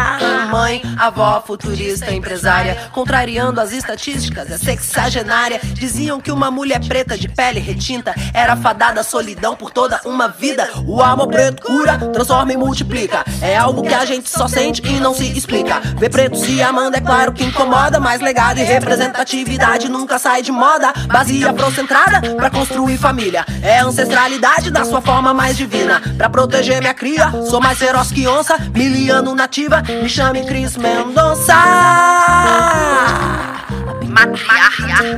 [0.51, 5.61] Mãe, avó, futurista, empresária, contrariando as estatísticas, é sexagenária.
[5.75, 10.29] Diziam que uma mulher preta de pele retinta era fadada à solidão por toda uma
[10.29, 10.69] vida.
[10.87, 13.25] O amor preto cura, transforma e multiplica.
[13.41, 15.81] É algo que a gente só sente e não se explica.
[15.99, 20.53] Ver preto se amando é claro que incomoda, mas legado e representatividade nunca sai de
[20.53, 20.93] moda.
[21.07, 23.45] Base afrocentrada pra construir família.
[23.63, 26.01] É ancestralidade da sua forma mais divina.
[26.17, 28.57] Pra proteger minha cria, sou mais feroz que onça.
[28.75, 31.55] Miliano nativa, me chame Cris Mendonça.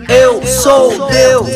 [0.08, 1.48] Eu sou Deus.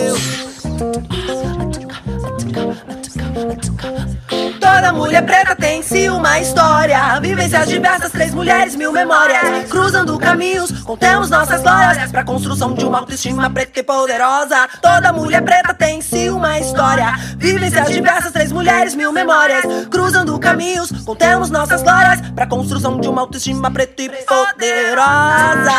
[4.77, 7.19] Toda mulher preta tem em si uma história.
[7.19, 9.71] Vivências diversas, três mulheres, mil memórias.
[9.71, 12.13] Cruzando caminhos, contemos nossas glórias.
[12.13, 14.69] Pra construção de uma autoestima preta e poderosa.
[14.83, 17.11] Toda mulher preta tem em si uma história.
[17.39, 19.65] Vivências diversas, três mulheres, mil memórias.
[19.91, 22.21] Cruzando caminhos, contemos nossas glórias.
[22.33, 25.73] Pra construção de uma autoestima preta e poderosa.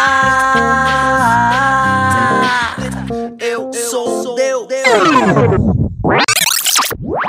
[3.37, 5.76] Eu sou Deus.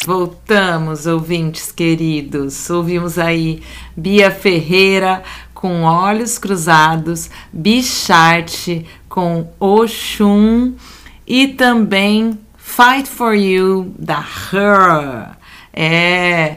[0.06, 2.70] Voltamos, ouvintes queridos.
[2.70, 3.62] Ouvimos aí
[3.96, 5.22] Bia Ferreira
[5.52, 10.74] com Olhos Cruzados, Bicharte com Oxum
[11.26, 15.36] e também Fight for You da Her.
[15.72, 16.56] É,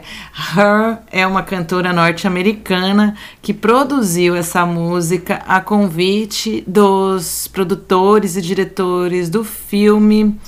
[0.56, 9.28] Her é uma cantora norte-americana que produziu essa música a convite dos produtores e diretores
[9.28, 10.38] do filme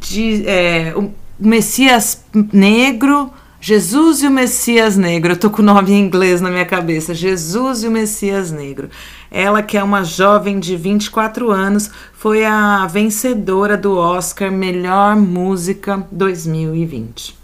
[0.00, 0.94] de, é,
[1.38, 5.32] Messias Negro, Jesus e o Messias Negro.
[5.32, 7.14] Eu tô com o nome em inglês na minha cabeça.
[7.14, 8.90] Jesus e o Messias Negro.
[9.30, 16.06] Ela, que é uma jovem de 24 anos, foi a vencedora do Oscar Melhor Música
[16.10, 17.41] 2020.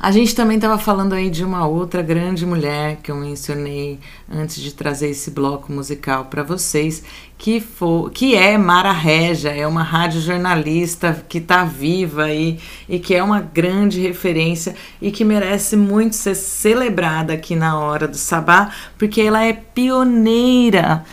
[0.00, 3.98] A gente também estava falando aí de uma outra grande mulher que eu mencionei
[4.32, 7.02] antes de trazer esse bloco musical para vocês,
[7.36, 13.00] que, for, que é Mara Regia, é uma rádio jornalista que está viva aí e
[13.00, 18.16] que é uma grande referência e que merece muito ser celebrada aqui na hora do
[18.16, 21.04] Sabá, porque ela é pioneira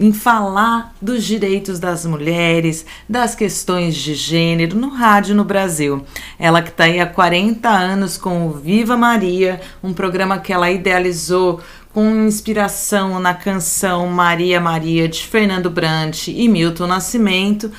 [0.00, 6.04] em falar dos direitos das mulheres, das questões de gênero no rádio no Brasil.
[6.38, 10.70] Ela que está aí há 40 anos com o Viva Maria, um programa que ela
[10.70, 11.60] idealizou
[11.92, 17.70] com inspiração na canção Maria Maria de Fernando Brant e Milton Nascimento.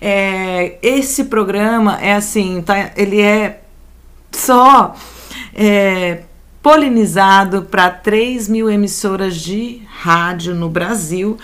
[0.00, 3.62] É, esse programa é assim, tá, ele é
[4.30, 4.94] só
[5.54, 6.22] é,
[6.62, 11.38] polinizado para 3 mil emissoras de rádio no Brasil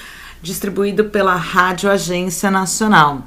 [0.48, 3.22] distribuído pela Rádio Agência Nacional.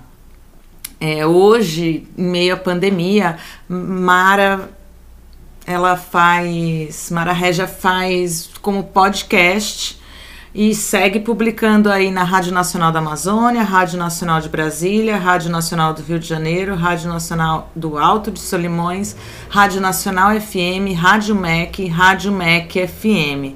[0.99, 3.37] É, hoje, em meio à pandemia,
[3.69, 4.69] Mara
[5.65, 10.01] ela faz, Mara Regia faz como podcast
[10.53, 15.93] e segue publicando aí na Rádio Nacional da Amazônia, Rádio Nacional de Brasília, Rádio Nacional
[15.93, 19.15] do Rio de Janeiro, Rádio Nacional do Alto de Solimões,
[19.49, 23.55] Rádio Nacional FM, Rádio MEC, Rádio MEC FM.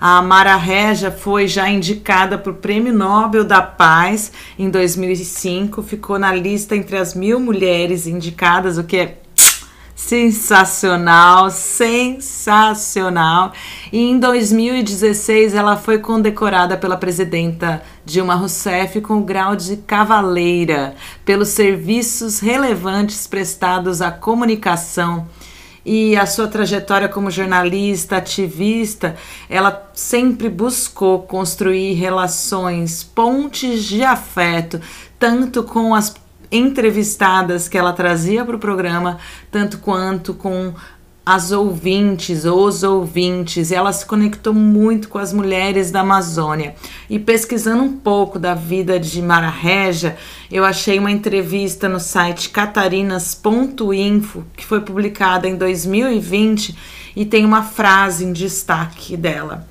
[0.00, 6.18] A Mara Regia foi já indicada para o Prêmio Nobel da Paz em 2005, ficou
[6.18, 9.18] na lista entre as mil mulheres indicadas, o que é
[9.96, 13.52] sensacional, sensacional.
[13.90, 20.94] E em 2016 ela foi condecorada pela presidenta Dilma Rousseff com o grau de cavaleira
[21.24, 25.26] pelos serviços relevantes prestados à comunicação
[25.86, 29.14] e a sua trajetória como jornalista, ativista,
[29.48, 34.80] ela sempre buscou construir relações, pontes de afeto,
[35.16, 36.12] tanto com as
[36.50, 39.18] entrevistadas que ela trazia para o programa,
[39.48, 40.74] tanto quanto com
[41.26, 46.76] as ouvintes, os ouvintes, ela se conectou muito com as mulheres da Amazônia.
[47.10, 50.16] E pesquisando um pouco da vida de Mara Regia,
[50.48, 56.78] eu achei uma entrevista no site catarinas.info, que foi publicada em 2020
[57.16, 59.66] e tem uma frase em destaque dela.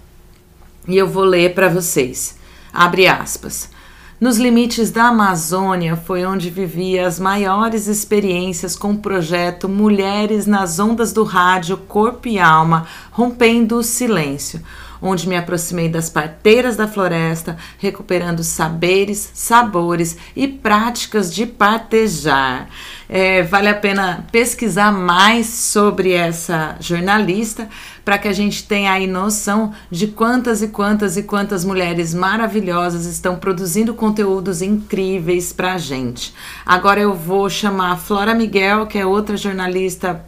[0.86, 2.38] E eu vou ler para vocês.
[2.74, 3.70] Abre aspas.
[4.18, 10.80] Nos limites da Amazônia foi onde vivia as maiores experiências com o projeto Mulheres nas
[10.80, 14.62] Ondas do Rádio Corpo e Alma, rompendo o silêncio
[15.08, 22.68] onde me aproximei das parteiras da floresta, recuperando saberes, sabores e práticas de partejar.
[23.08, 27.70] É, vale a pena pesquisar mais sobre essa jornalista
[28.04, 33.06] para que a gente tenha aí noção de quantas e quantas e quantas mulheres maravilhosas
[33.06, 36.34] estão produzindo conteúdos incríveis para a gente.
[36.66, 40.24] Agora eu vou chamar a Flora Miguel, que é outra jornalista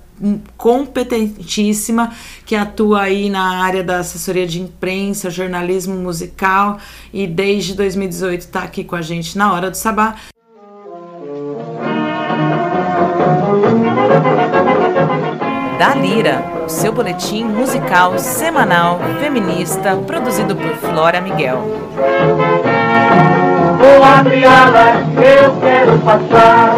[0.57, 2.11] competentíssima
[2.45, 6.77] que atua aí na área da assessoria de imprensa, jornalismo musical
[7.13, 10.15] e desde 2018 está aqui com a gente na Hora do Sabá.
[15.77, 21.61] Da Lira, o seu boletim musical semanal feminista produzido por Flora Miguel.
[23.77, 26.75] Vou abrir alas, eu quero passar.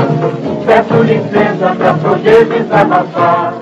[0.70, 3.59] Peço licença pra poder desabafar.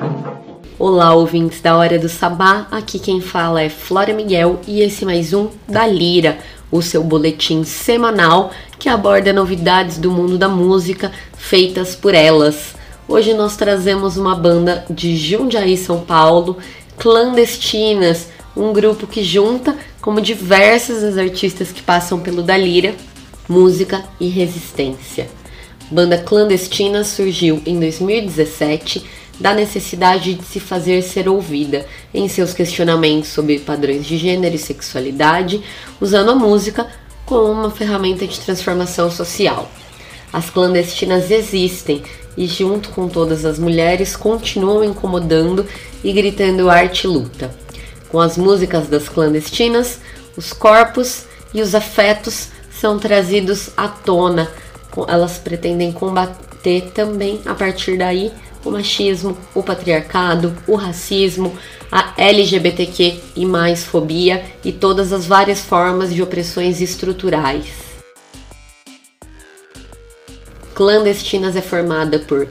[0.77, 2.67] Olá, ouvintes da Hora do Sabá.
[2.69, 6.37] Aqui quem fala é Flora Miguel e esse mais um da Lira,
[6.69, 12.75] o seu boletim semanal que aborda novidades do mundo da música feitas por elas.
[13.07, 16.57] Hoje nós trazemos uma banda de Jundiaí, São Paulo,
[16.97, 22.93] Clandestinas, um grupo que junta como diversas as artistas que passam pelo Dalira,
[23.47, 25.36] música e resistência.
[25.89, 29.05] Banda Clandestina surgiu em 2017
[29.39, 34.59] da necessidade de se fazer ser ouvida em seus questionamentos sobre padrões de gênero e
[34.59, 35.61] sexualidade,
[36.01, 36.87] usando a música
[37.25, 39.71] como uma ferramenta de transformação social.
[40.33, 42.03] As clandestinas existem
[42.35, 45.65] e, junto com todas as mulheres, continuam incomodando
[46.03, 47.55] e gritando arte e luta.
[48.09, 49.99] Com as músicas das clandestinas,
[50.35, 51.23] os corpos
[51.53, 54.51] e os afetos são trazidos à tona
[55.07, 58.31] elas pretendem combater também a partir daí
[58.63, 61.57] o machismo, o patriarcado, o racismo,
[61.91, 67.67] a LGBTQ e mais fobia e todas as várias formas de opressões estruturais.
[70.73, 72.47] Clandestinas é formada por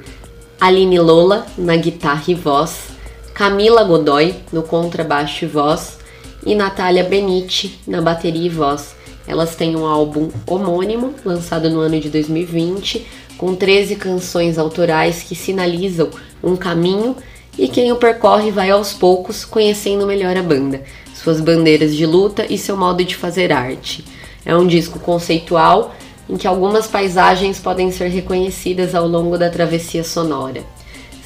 [0.60, 2.88] Aline Lola na guitarra e voz,
[3.34, 5.98] Camila Godoy no contrabaixo e voz
[6.44, 8.95] e Natália Benite na bateria e voz.
[9.26, 13.06] Elas têm um álbum homônimo, lançado no ano de 2020,
[13.36, 16.10] com 13 canções autorais que sinalizam
[16.42, 17.16] um caminho
[17.58, 20.82] e quem o percorre vai aos poucos conhecendo melhor a banda,
[21.14, 24.04] suas bandeiras de luta e seu modo de fazer arte.
[24.44, 25.94] É um disco conceitual
[26.28, 30.62] em que algumas paisagens podem ser reconhecidas ao longo da travessia sonora.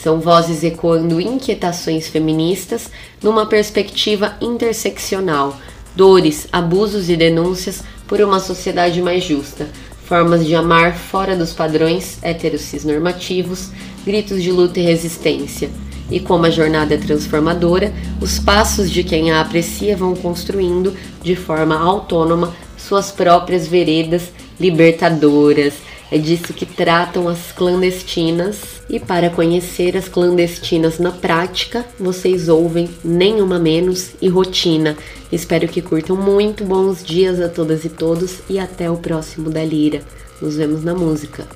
[0.02, 2.90] São vozes ecoando inquietações feministas
[3.22, 5.58] numa perspectiva interseccional,
[5.94, 9.68] dores, abusos e denúncias por uma sociedade mais justa,
[10.04, 13.70] formas de amar fora dos padrões heterocis normativos,
[14.04, 15.70] gritos de luta e resistência.
[16.10, 21.36] E como a jornada é transformadora, os passos de quem a aprecia vão construindo de
[21.36, 25.74] forma autônoma suas próprias veredas libertadoras,
[26.10, 28.80] é disso que tratam as clandestinas.
[28.88, 34.96] E para conhecer as clandestinas na prática, vocês ouvem Nenhuma Menos e Rotina.
[35.30, 36.64] Espero que curtam muito.
[36.64, 40.02] Bons dias a todas e todos e até o próximo da Lira.
[40.42, 41.46] Nos vemos na música.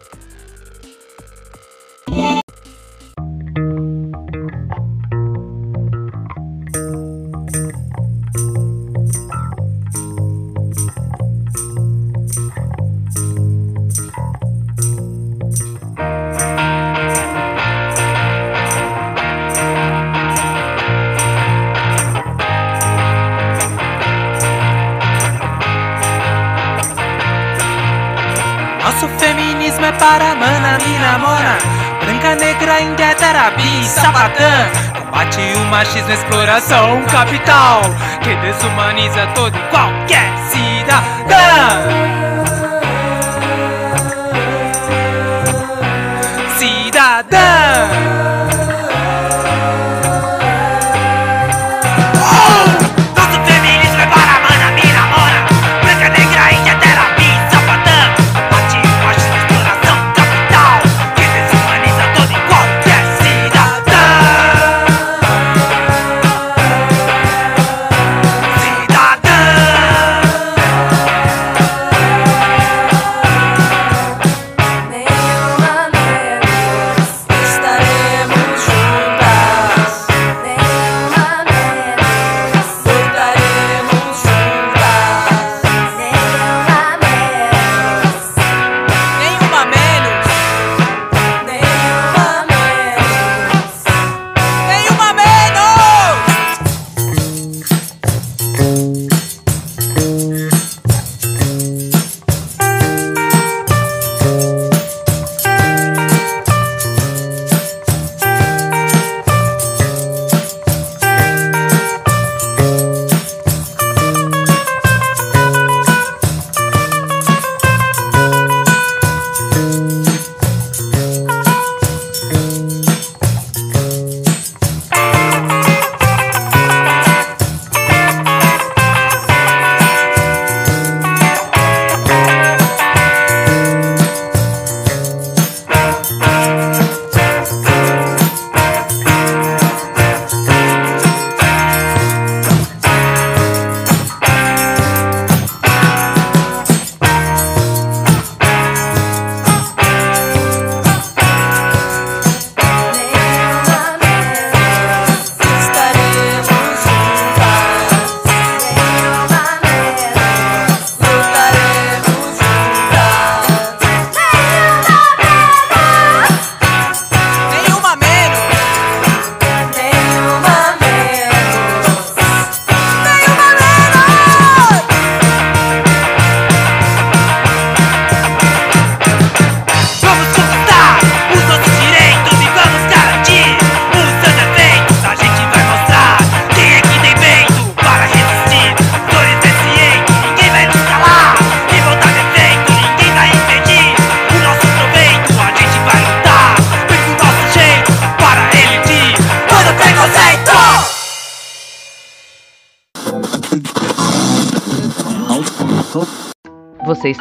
[34.24, 37.82] Combate o machismo, exploração capital
[38.22, 42.23] que desumaniza todo e qualquer cidadão.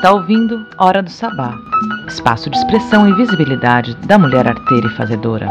[0.03, 1.57] está ouvindo Hora do Sabá,
[2.05, 5.47] espaço de expressão e visibilidade da mulher arteira e fazedora.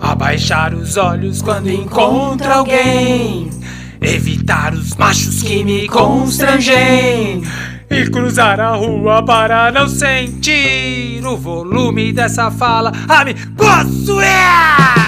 [0.00, 3.50] Abaixar os olhos quando encontra alguém,
[4.00, 7.42] evitar os machos que me constrangem
[7.90, 14.24] e cruzar a rua para não sentir o volume dessa fala a me possuir.
[14.24, 15.01] É?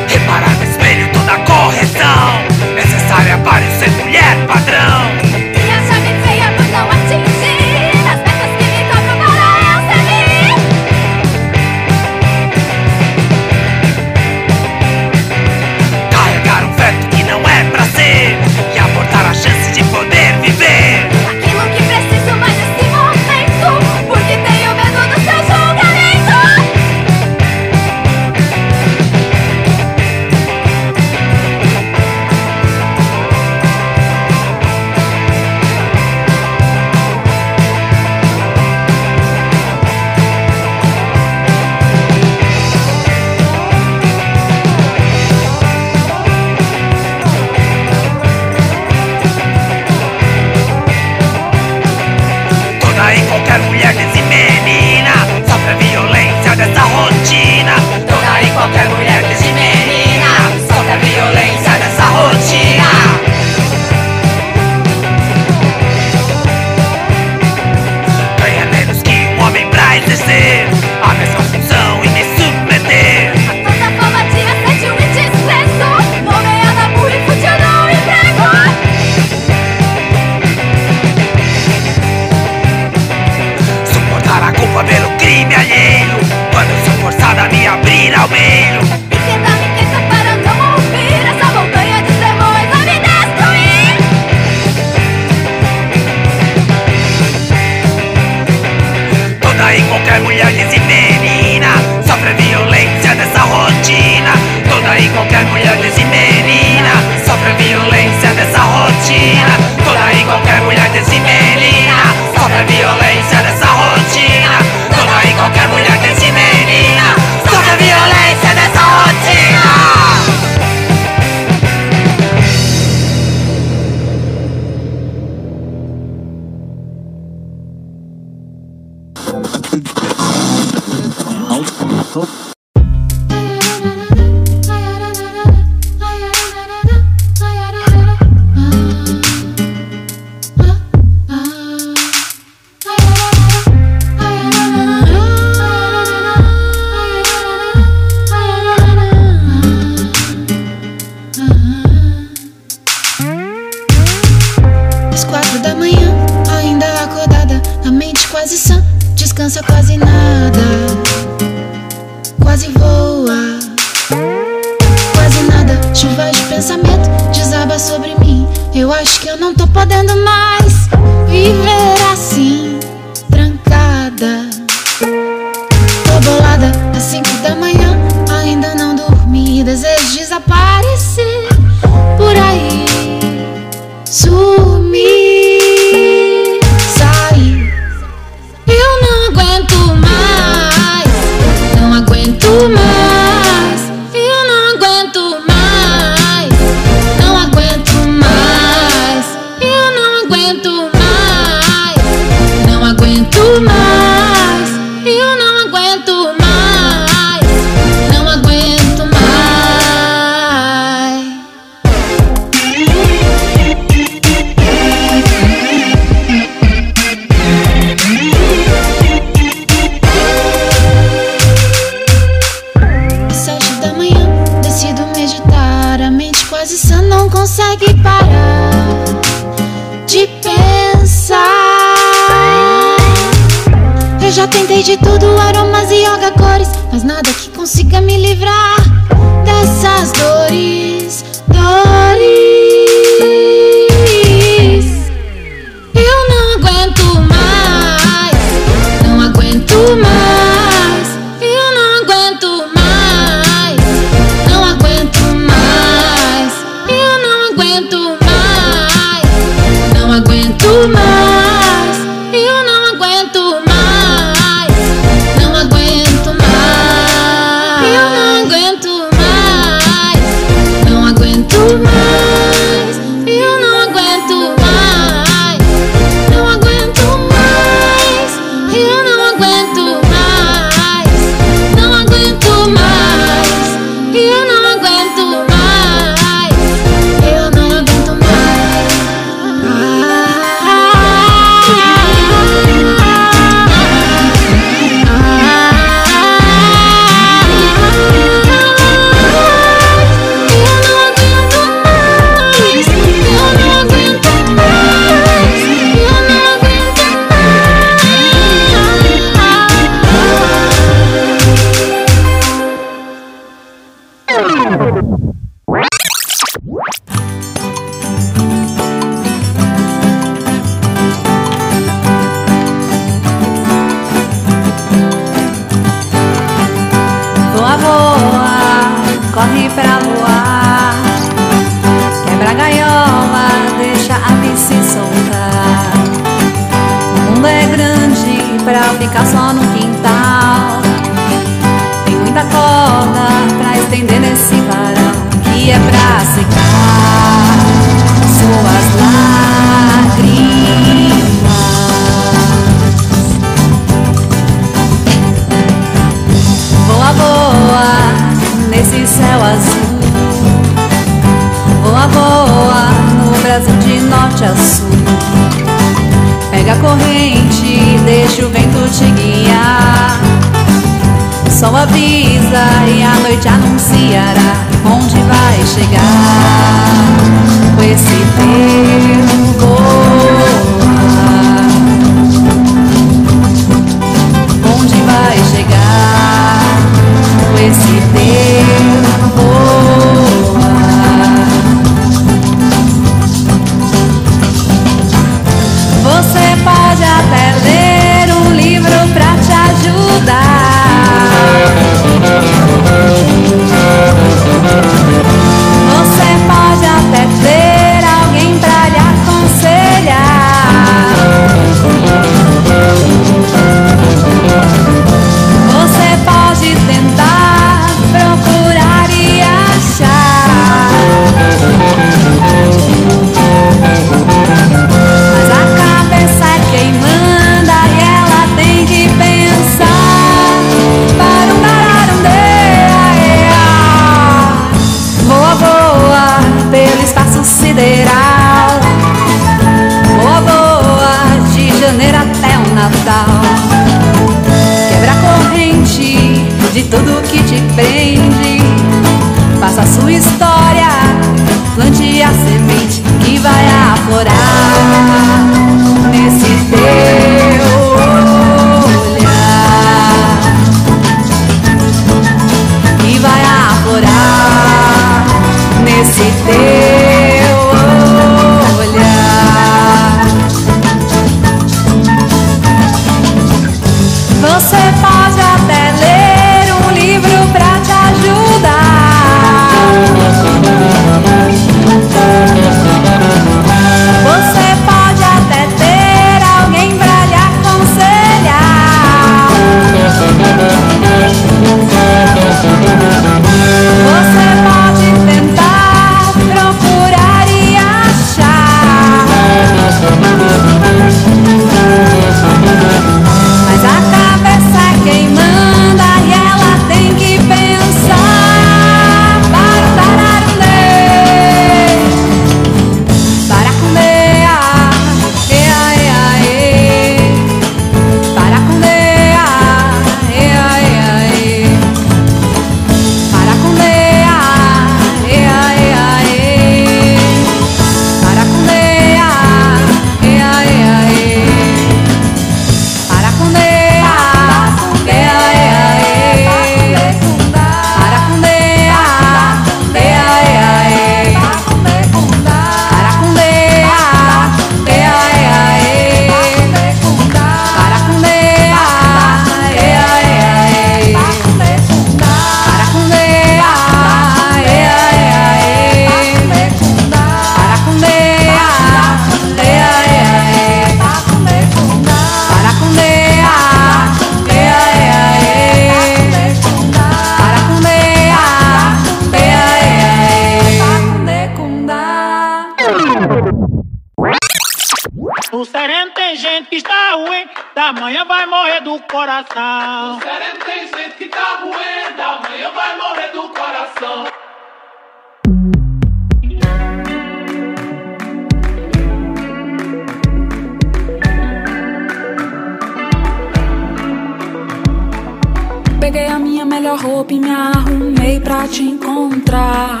[598.70, 600.00] te encontrar.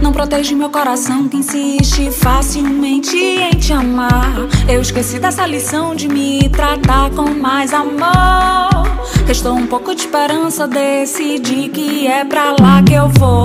[0.00, 4.34] Não protege meu coração que insiste facilmente em te amar.
[4.68, 8.84] Eu esqueci dessa lição de me tratar com mais amor.
[9.26, 13.42] Restou um pouco de esperança, decidi que é pra lá que eu vou.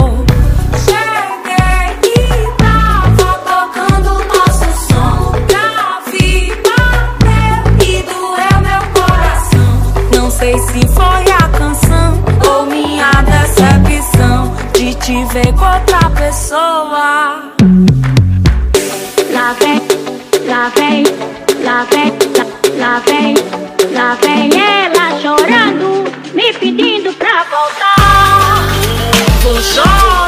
[10.39, 11.09] sei se for
[15.10, 17.52] te ver com outra pessoa.
[19.34, 19.81] Lá vem,
[20.45, 21.03] lá vem,
[21.64, 22.14] lá vem,
[22.77, 23.34] lá vem,
[23.91, 26.03] lá vem ela chorando,
[26.36, 28.68] me pedindo pra voltar.
[29.41, 30.18] Vou chorar.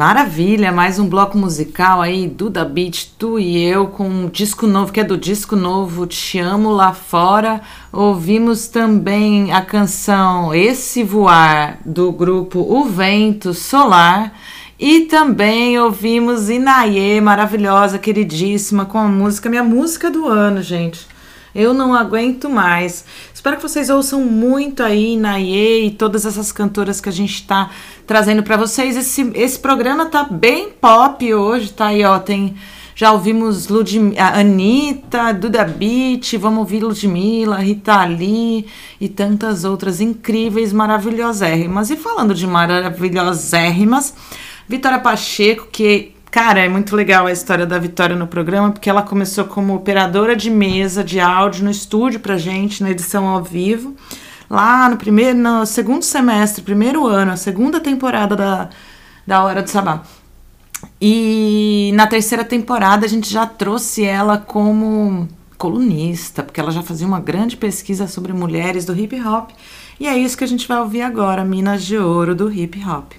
[0.00, 4.90] Maravilha, mais um bloco musical aí, Duda Beat, tu e eu, com um disco novo,
[4.90, 7.60] que é do disco novo Te Amo Lá Fora.
[7.92, 14.32] Ouvimos também a canção Esse Voar, do grupo O Vento Solar.
[14.78, 21.06] E também ouvimos Inaye, maravilhosa, queridíssima, com a música, minha música do ano, gente.
[21.54, 23.04] Eu não aguento mais.
[23.34, 27.70] Espero que vocês ouçam muito aí Inaye e todas essas cantoras que a gente está
[28.06, 28.96] trazendo para vocês.
[28.96, 32.18] Esse, esse programa tá bem pop hoje, tá aí, ó.
[32.18, 32.54] Tem.
[32.94, 33.66] Já ouvimos
[34.18, 38.66] a Anitta, Duda Beat, vamos ouvir Ludmilla, Rita Lee
[39.00, 41.88] e tantas outras incríveis, maravilhosérrimas.
[41.88, 44.14] E falando de maravilhosérrimas,
[44.68, 49.02] Vitória Pacheco, que Cara, é muito legal a história da Vitória no programa, porque ela
[49.02, 53.96] começou como operadora de mesa de áudio no estúdio pra gente, na edição ao vivo.
[54.48, 58.70] Lá no primeiro, no segundo semestre, primeiro ano, a segunda temporada da,
[59.26, 60.02] da Hora do Sabá.
[61.00, 65.28] E na terceira temporada a gente já trouxe ela como
[65.58, 69.50] colunista, porque ela já fazia uma grande pesquisa sobre mulheres do hip hop.
[69.98, 73.12] E é isso que a gente vai ouvir agora, Minas de Ouro do hip hop.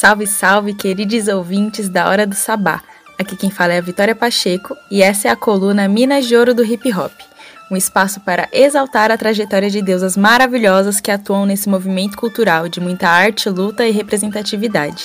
[0.00, 2.80] Salve, salve, queridos ouvintes da Hora do Sabá.
[3.18, 6.54] Aqui quem fala é a Vitória Pacheco e essa é a coluna Minas de Ouro
[6.54, 7.10] do Hip Hop,
[7.68, 12.78] um espaço para exaltar a trajetória de deusas maravilhosas que atuam nesse movimento cultural de
[12.78, 15.02] muita arte, luta e representatividade.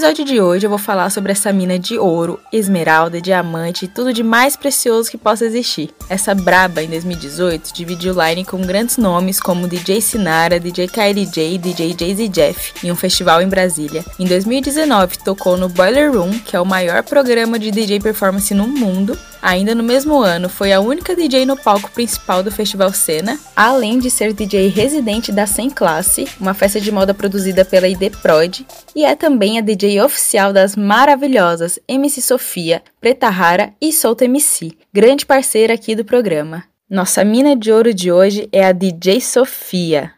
[0.00, 4.14] Episódio de hoje eu vou falar sobre essa mina de ouro, esmeralda, diamante e tudo
[4.14, 5.90] de mais precioso que possa existir.
[6.08, 11.94] Essa braba em 2018 dividiu line com grandes nomes como DJ Sinara, DJ KLJ DJ
[11.98, 14.02] Jay-Z Jeff em um festival em Brasília.
[14.18, 18.66] Em 2019 tocou no Boiler Room, que é o maior programa de DJ performance no
[18.66, 23.38] mundo, Ainda no mesmo ano, foi a única DJ no palco principal do Festival Cena,
[23.56, 28.14] além de ser DJ residente da Sem Classe, uma festa de moda produzida pela ID
[28.20, 28.60] Prod,
[28.94, 34.72] e é também a DJ oficial das maravilhosas MC Sofia, Preta Rara e Solta MC,
[34.92, 36.64] grande parceira aqui do programa.
[36.90, 40.12] Nossa mina de ouro de hoje é a DJ Sofia.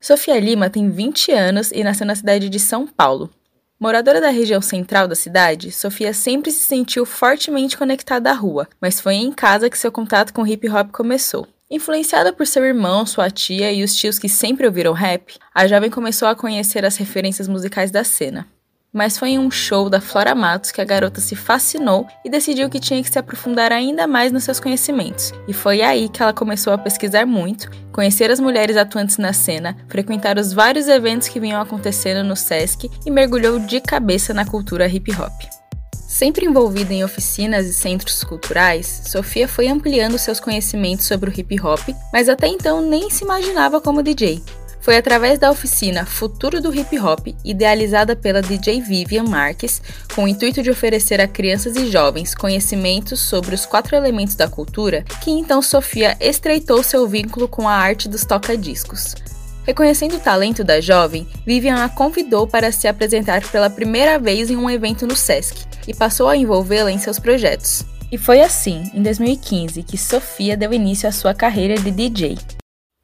[0.00, 3.28] Sofia Lima tem 20 anos e nasceu na cidade de São Paulo.
[3.78, 9.00] Moradora da região central da cidade, Sofia sempre se sentiu fortemente conectada à rua, mas
[9.00, 11.46] foi em casa que seu contato com hip hop começou.
[11.70, 15.90] Influenciada por seu irmão, sua tia e os tios que sempre ouviram rap, a jovem
[15.90, 18.46] começou a conhecer as referências musicais da cena
[18.92, 22.68] mas foi em um show da Flora Matos que a garota se fascinou e decidiu
[22.68, 25.32] que tinha que se aprofundar ainda mais nos seus conhecimentos.
[25.46, 29.76] E foi aí que ela começou a pesquisar muito, conhecer as mulheres atuantes na cena,
[29.88, 34.88] frequentar os vários eventos que vinham acontecendo no SESC e mergulhou de cabeça na cultura
[34.88, 35.59] hip hop.
[36.20, 41.58] Sempre envolvida em oficinas e centros culturais, Sofia foi ampliando seus conhecimentos sobre o hip
[41.58, 41.80] hop,
[42.12, 44.42] mas até então nem se imaginava como DJ.
[44.82, 49.80] Foi através da oficina Futuro do Hip Hop, idealizada pela DJ Vivian Marques,
[50.14, 54.46] com o intuito de oferecer a crianças e jovens conhecimentos sobre os quatro elementos da
[54.46, 59.14] cultura, que então Sofia estreitou seu vínculo com a arte dos toca-discos.
[59.66, 64.56] Reconhecendo o talento da jovem, Vivian a convidou para se apresentar pela primeira vez em
[64.56, 67.84] um evento no SESC e passou a envolvê-la em seus projetos.
[68.10, 72.38] E foi assim, em 2015, que Sofia deu início à sua carreira de DJ.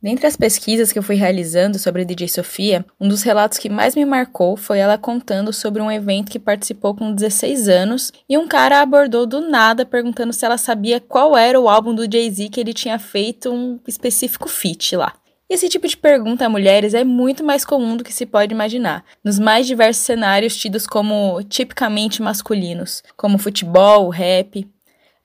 [0.03, 3.69] Dentre as pesquisas que eu fui realizando sobre a DJ Sofia, um dos relatos que
[3.69, 8.37] mais me marcou foi ela contando sobre um evento que participou com 16 anos e
[8.37, 12.49] um cara abordou do nada perguntando se ela sabia qual era o álbum do Jay-Z
[12.51, 15.13] que ele tinha feito um específico feat lá.
[15.49, 19.05] Esse tipo de pergunta a mulheres é muito mais comum do que se pode imaginar,
[19.23, 24.69] nos mais diversos cenários tidos como tipicamente masculinos, como futebol, rap,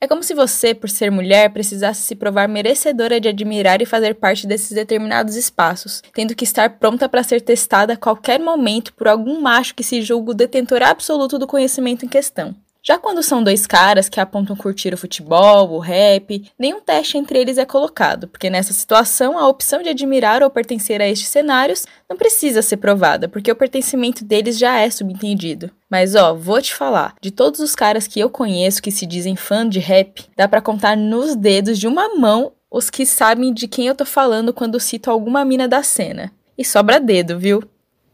[0.03, 4.15] é como se você, por ser mulher, precisasse se provar merecedora de admirar e fazer
[4.15, 9.07] parte desses determinados espaços, tendo que estar pronta para ser testada a qualquer momento por
[9.07, 12.55] algum macho que se julga o detentor absoluto do conhecimento em questão.
[12.83, 17.37] Já quando são dois caras que apontam curtir o futebol, o rap, nenhum teste entre
[17.37, 21.85] eles é colocado, porque nessa situação a opção de admirar ou pertencer a estes cenários
[22.09, 25.69] não precisa ser provada, porque o pertencimento deles já é subentendido.
[25.87, 29.35] Mas ó, vou te falar, de todos os caras que eu conheço que se dizem
[29.35, 33.67] fã de rap, dá para contar nos dedos de uma mão os que sabem de
[33.67, 36.31] quem eu tô falando quando cito alguma mina da cena.
[36.57, 37.61] E sobra dedo, viu?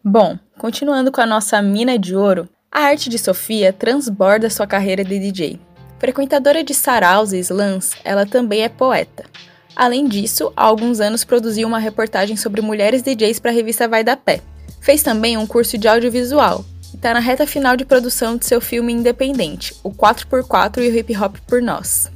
[0.03, 5.03] Bom, continuando com a nossa mina de ouro, A arte de Sofia transborda sua carreira
[5.03, 5.60] de DJ.
[5.99, 9.23] Frequentadora de saraus e slams, ela também é poeta.
[9.76, 14.03] Além disso, há alguns anos produziu uma reportagem sobre mulheres DJs para a revista Vai
[14.03, 14.41] da Pé.
[14.81, 18.60] Fez também um curso de audiovisual e está na reta final de produção de seu
[18.60, 22.11] filme independente, o 4x4 e o Hip Hop por Nós.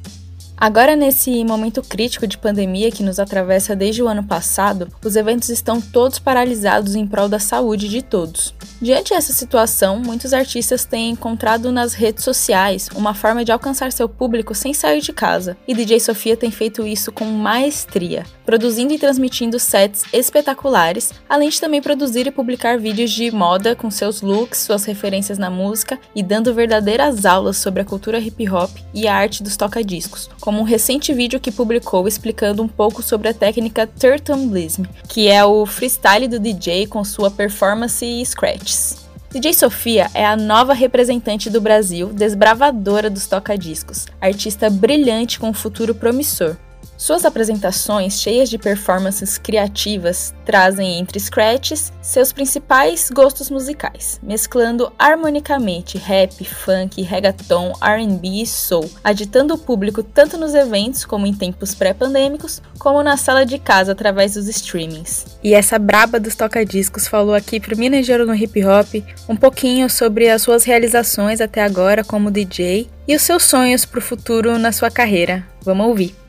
[0.61, 5.49] Agora, nesse momento crítico de pandemia que nos atravessa desde o ano passado, os eventos
[5.49, 8.53] estão todos paralisados em prol da saúde de todos.
[8.79, 14.07] Diante dessa situação, muitos artistas têm encontrado nas redes sociais uma forma de alcançar seu
[14.07, 18.99] público sem sair de casa, e DJ Sofia tem feito isso com maestria, produzindo e
[18.99, 24.59] transmitindo sets espetaculares, além de também produzir e publicar vídeos de moda com seus looks,
[24.59, 29.15] suas referências na música e dando verdadeiras aulas sobre a cultura hip hop e a
[29.15, 33.87] arte dos toca-discos, como um recente vídeo que publicou explicando um pouco sobre a técnica
[33.87, 38.97] Turtamblism, que é o freestyle do DJ com sua performance e scratches.
[39.31, 45.53] DJ Sofia é a nova representante do Brasil, desbravadora dos toca-discos, artista brilhante com um
[45.53, 46.57] futuro promissor.
[46.97, 55.97] Suas apresentações, cheias de performances criativas, trazem entre scratches seus principais gostos musicais, mesclando harmonicamente
[55.97, 61.73] rap, funk, reggaeton, R&B e soul, agitando o público tanto nos eventos como em tempos
[61.73, 65.25] pré-pandêmicos, como na sala de casa através dos streamings.
[65.43, 69.35] E essa braba dos toca-discos falou aqui pro Minas de Ouro no Hip Hop um
[69.35, 74.57] pouquinho sobre as suas realizações até agora como DJ e os seus sonhos pro futuro
[74.59, 75.45] na sua carreira.
[75.63, 76.20] Vamos ouvir.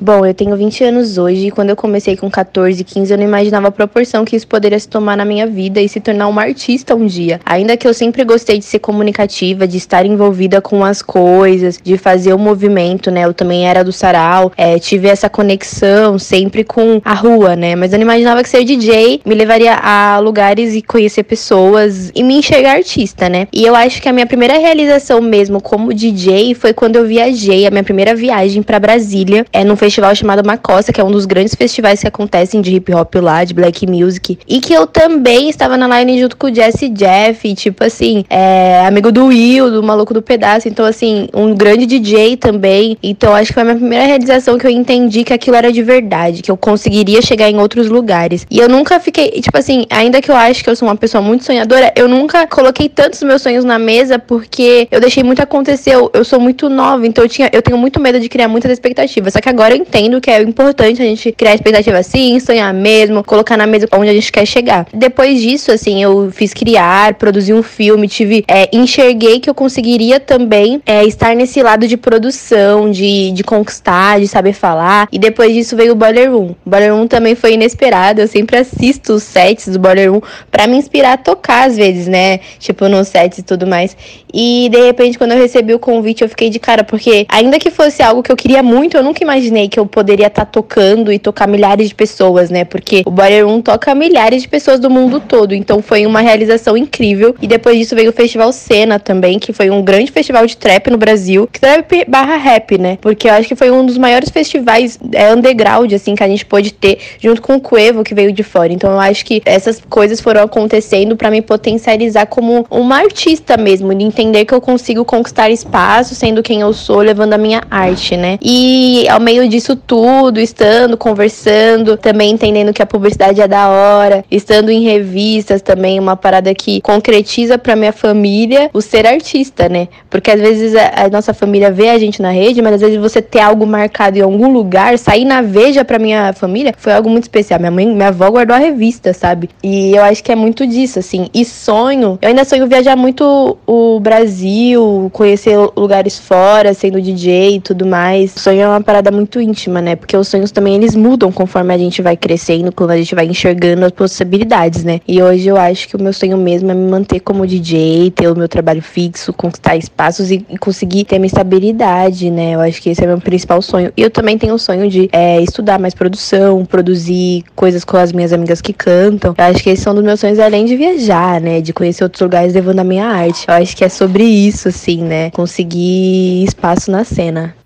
[0.00, 3.24] Bom, eu tenho 20 anos hoje e quando eu comecei com 14, 15, eu não
[3.24, 6.42] imaginava a proporção que isso poderia se tomar na minha vida e se tornar uma
[6.42, 7.40] artista um dia.
[7.44, 11.98] Ainda que eu sempre gostei de ser comunicativa, de estar envolvida com as coisas, de
[11.98, 13.24] fazer o movimento, né?
[13.24, 17.74] Eu também era do sarau, é, tive essa conexão sempre com a rua, né?
[17.74, 22.22] Mas eu não imaginava que ser DJ me levaria a lugares e conhecer pessoas e
[22.22, 23.48] me enxergar artista, né?
[23.52, 27.66] E eu acho que a minha primeira realização mesmo como DJ foi quando eu viajei,
[27.66, 31.24] a minha primeira viagem para Brasília, é num festival chamado Macossa, que é um dos
[31.24, 34.38] grandes festivais que acontecem de hip hop lá, de black music.
[34.46, 38.84] E que eu também estava na line junto com o Jesse Jeff, tipo assim, é,
[38.86, 40.68] amigo do Will, do Maluco do Pedaço.
[40.68, 42.98] Então, assim, um grande DJ também.
[43.02, 45.82] Então, acho que foi a minha primeira realização que eu entendi que aquilo era de
[45.82, 48.46] verdade, que eu conseguiria chegar em outros lugares.
[48.50, 51.22] E eu nunca fiquei, tipo assim, ainda que eu acho que eu sou uma pessoa
[51.22, 55.94] muito sonhadora, eu nunca coloquei tantos meus sonhos na mesa porque eu deixei muito acontecer.
[55.94, 58.70] Eu, eu sou muito nova, então eu, tinha, eu tenho muito medo de criar muitas
[58.70, 59.32] expectativas.
[59.32, 63.56] Só que agora entendo que é importante a gente criar expectativa assim, sonhar mesmo, colocar
[63.56, 64.86] na mesa onde a gente quer chegar.
[64.92, 70.20] Depois disso, assim, eu fiz criar, produzi um filme, tive, é, enxerguei que eu conseguiria
[70.20, 75.08] também é, estar nesse lado de produção, de, de conquistar, de saber falar.
[75.10, 76.54] E depois disso veio o Boiler Room.
[76.64, 78.20] O Boiler Room também foi inesperado.
[78.20, 82.06] Eu sempre assisto os sets do Boiler Room pra me inspirar a tocar às vezes,
[82.06, 82.40] né?
[82.58, 83.96] Tipo, nos sets e tudo mais.
[84.32, 87.70] E de repente, quando eu recebi o convite, eu fiquei de cara, porque ainda que
[87.70, 91.12] fosse algo que eu queria muito, eu nunca imaginei que eu poderia estar tá tocando
[91.12, 92.64] e tocar milhares de pessoas, né?
[92.64, 95.54] Porque o Boiler Room toca milhares de pessoas do mundo todo.
[95.54, 97.34] Então foi uma realização incrível.
[97.40, 100.90] E depois disso veio o Festival Cena também, que foi um grande festival de trap
[100.90, 101.48] no Brasil.
[101.52, 102.98] Trap barra rap, né?
[103.00, 106.44] Porque eu acho que foi um dos maiores festivais é, underground, assim, que a gente
[106.44, 108.72] pôde ter, junto com o Cuevo, que veio de fora.
[108.72, 113.94] Então eu acho que essas coisas foram acontecendo para me potencializar como uma artista mesmo,
[113.94, 118.16] de entender que eu consigo conquistar espaço sendo quem eu sou, levando a minha arte,
[118.16, 118.38] né?
[118.42, 124.24] E ao meio disso tudo, estando, conversando, também entendendo que a publicidade é da hora,
[124.30, 129.88] estando em revistas também, uma parada que concretiza pra minha família o ser artista, né?
[130.08, 132.96] Porque às vezes a, a nossa família vê a gente na rede, mas às vezes
[132.96, 137.08] você ter algo marcado em algum lugar, sair na Veja pra minha família, foi algo
[137.08, 137.58] muito especial.
[137.58, 139.48] Minha mãe, minha avó guardou a revista, sabe?
[139.62, 141.28] E eu acho que é muito disso, assim.
[141.34, 147.60] E sonho, eu ainda sonho viajar muito o Brasil, conhecer lugares fora, sendo DJ e
[147.60, 148.32] tudo mais.
[148.32, 149.96] Sonho é uma parada muito íntima, né?
[149.96, 153.26] Porque os sonhos também eles mudam conforme a gente vai crescendo, quando a gente vai
[153.26, 155.00] enxergando as possibilidades, né?
[155.06, 158.28] E hoje eu acho que o meu sonho mesmo é me manter como DJ, ter
[158.28, 162.54] o meu trabalho fixo, conquistar espaços e, e conseguir ter minha estabilidade, né?
[162.54, 163.92] Eu acho que esse é meu principal sonho.
[163.96, 168.12] E eu também tenho o sonho de é, estudar mais produção, produzir coisas com as
[168.12, 169.34] minhas amigas que cantam.
[169.36, 171.60] Eu acho que esses são dos meus sonhos, além de viajar, né?
[171.60, 173.46] De conhecer outros lugares levando a minha arte.
[173.48, 175.30] Eu acho que é sobre isso, assim, né?
[175.30, 177.57] Conseguir espaço na cena.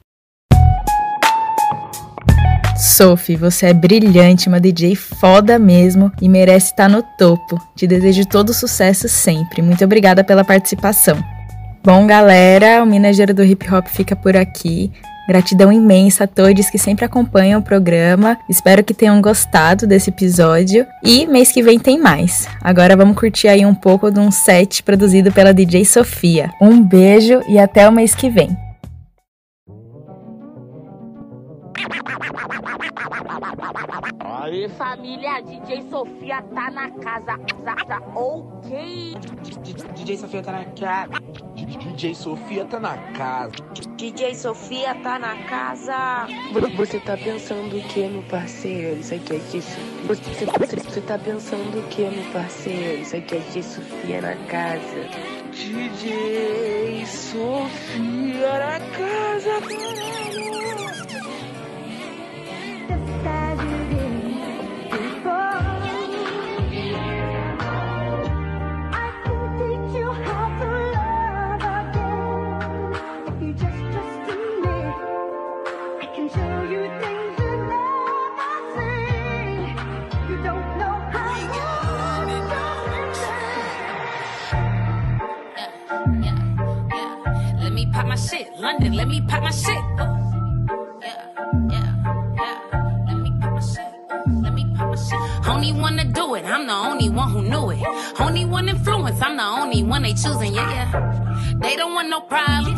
[2.83, 7.57] Sophie, você é brilhante, uma DJ foda mesmo e merece estar no topo.
[7.77, 9.63] Te desejo todo sucesso sempre.
[9.63, 11.17] Muito obrigada pela participação.
[11.85, 14.91] Bom, galera, o Mineiro do Hip Hop fica por aqui.
[15.29, 18.37] Gratidão imensa a todos que sempre acompanham o programa.
[18.51, 20.85] Espero que tenham gostado desse episódio.
[21.05, 22.49] E mês que vem tem mais.
[22.61, 26.51] Agora vamos curtir aí um pouco de um set produzido pela DJ Sofia.
[26.61, 28.57] Um beijo e até o mês que vem.
[34.43, 37.39] Aí família, DJ Sofia tá na casa.
[37.65, 39.15] Tá, tá, ok.
[39.95, 41.13] DJ Sofia tá na casa.
[41.55, 43.53] DJ Sofia tá na casa.
[43.97, 46.27] DJ Sofia tá na casa.
[46.77, 48.99] Você tá pensando o que, meu parceiro?
[48.99, 49.79] Isso aqui é disso.
[50.07, 53.03] Você, você, você tá pensando o que, meu parceiro?
[53.03, 55.09] Isso aqui é de Sofia na casa.
[55.53, 57.07] DJ
[99.93, 100.55] one they choosing.
[100.55, 101.55] Yeah, yeah.
[101.61, 102.72] They don't want no problems,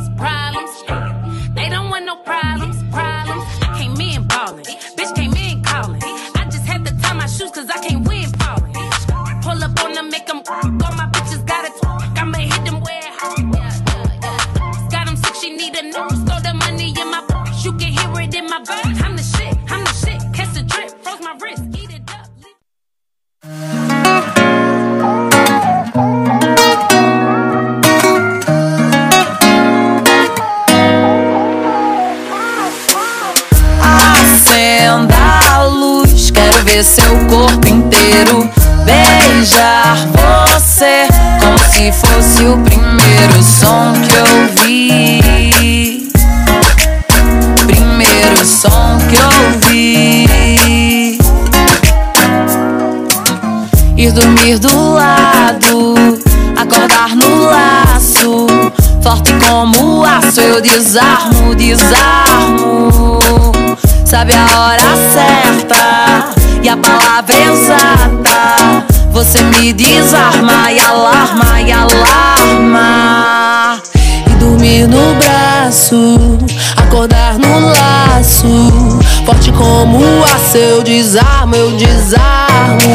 [80.95, 82.89] desarmo, eu desarmo.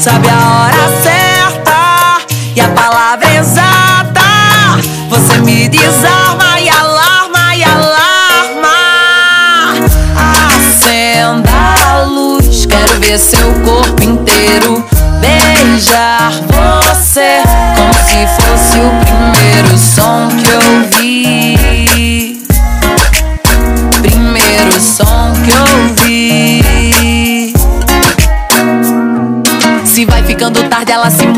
[0.00, 2.20] Sabe a hora certa
[2.56, 4.22] e a palavra exata.
[5.10, 8.76] Você me desarma e alarma e alarma.
[10.56, 11.50] Acenda
[11.86, 13.73] a luz, quero ver seu corpo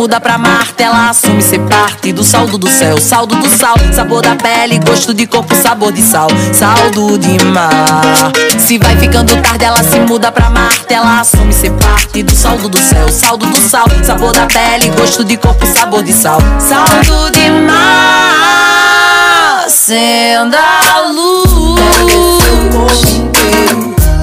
[0.07, 0.85] muda pra Marte.
[0.85, 5.13] Ela assume ser parte do saldo do céu, saldo do sal, sabor da pele, gosto
[5.13, 8.31] de corpo, sabor de sal, saldo de mar.
[8.57, 10.95] Se vai ficando tarde, ela se muda pra Marte.
[10.95, 15.25] Ela assume ser parte do saldo do céu, saldo do sal, sabor da pele, gosto
[15.25, 19.65] de corpo, sabor de sal, saldo de mar.
[19.67, 20.61] Acenda
[20.95, 21.57] a luz.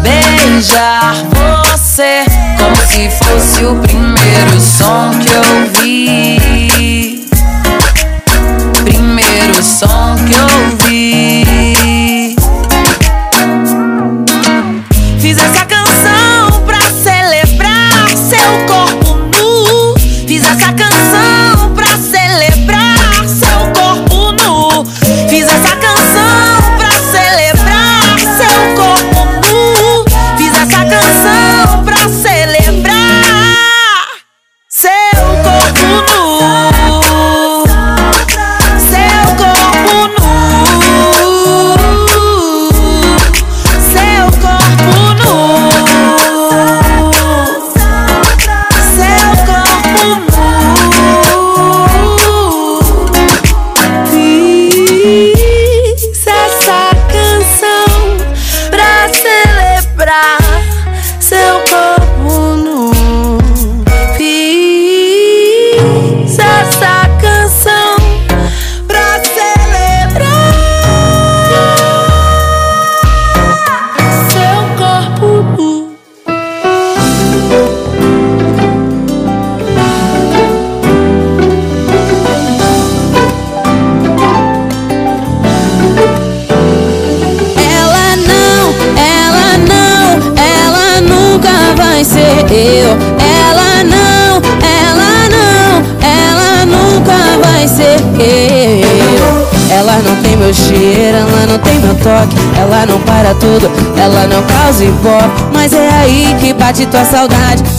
[0.02, 2.24] Beijar você
[2.58, 5.53] como se fosse o primeiro som que eu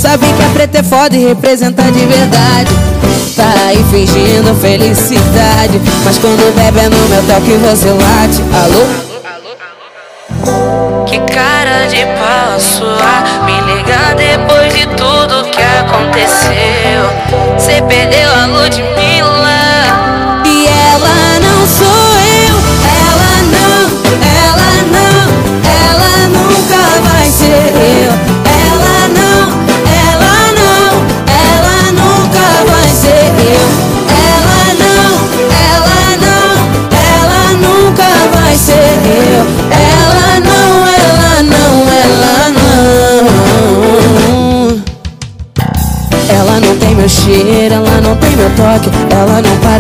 [0.05, 2.71] Sabe que a preta é foda e representa de verdade.
[3.35, 5.81] Tá aí fingindo felicidade.
[6.05, 8.43] Mas quando bebe é no meu toque você late.
[8.53, 9.04] Alô?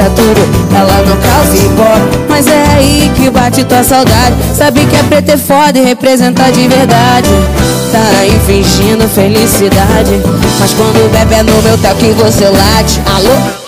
[0.04, 0.40] Para tudo,
[0.76, 4.34] ela não causa ibope Mas é aí que bate tua saudade.
[4.54, 7.30] Sabe que é preto é foda e representa de verdade.
[7.90, 10.20] Tá aí fingindo felicidade.
[10.60, 13.00] Mas quando bebe é no meu toque você late.
[13.16, 13.63] Alô?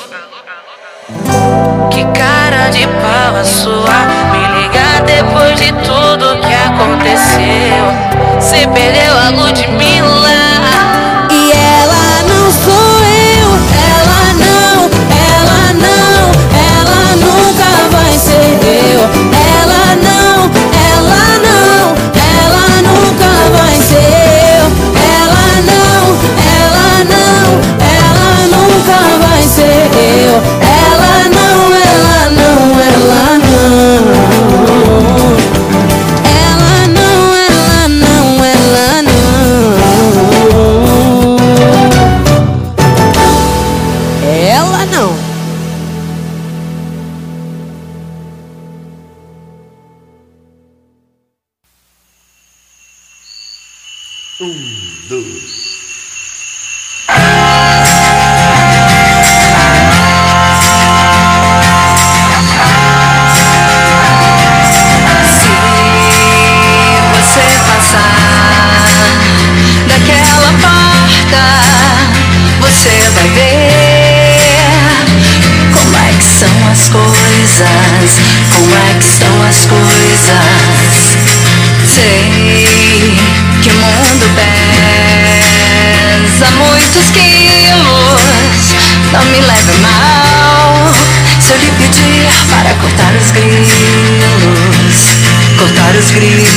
[95.76, 96.48] Cortar os grilos,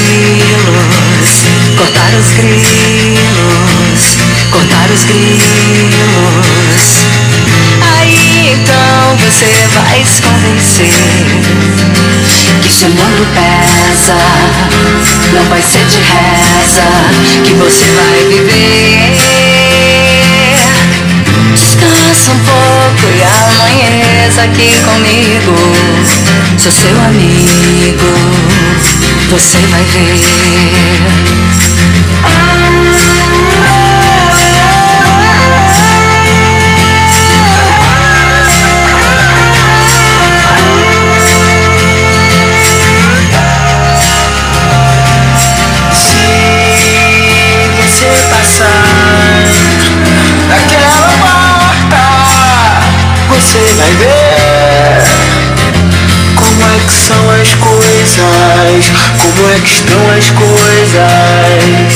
[1.76, 3.20] cortar os grilos,
[4.50, 6.84] cortar os grilos.
[7.82, 10.88] Aí então você vai convencer
[12.62, 14.16] que se o mundo pesa,
[15.34, 16.88] não vai ser de reza
[17.44, 19.18] que você vai viver.
[21.56, 22.69] Descansa um pouco
[24.40, 25.56] amanheça aqui comigo.
[26.58, 28.12] Sou seu amigo,
[29.30, 30.18] você vai ver.
[32.98, 33.69] Se
[58.18, 61.94] como é que estão as coisas.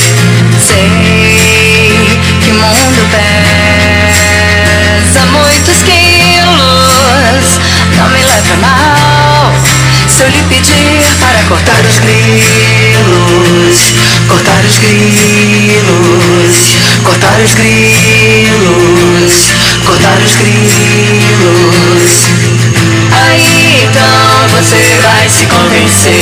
[0.64, 4.22] Sei que o mundo pesa
[5.26, 7.58] muitos quilos.
[7.96, 9.52] Não me leve a mal
[10.08, 12.32] se eu lhe pedir para cortar os grilos,
[14.28, 16.56] cortar os grilos,
[17.02, 19.50] cortar os grilos,
[19.84, 21.84] cortar os grilos.
[23.26, 26.12] Aí então você vai se convencer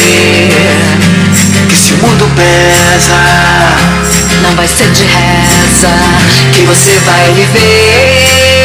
[1.68, 3.20] Que se o mundo pesa,
[4.42, 5.88] não vai ser de reza
[6.52, 8.62] que você vai viver.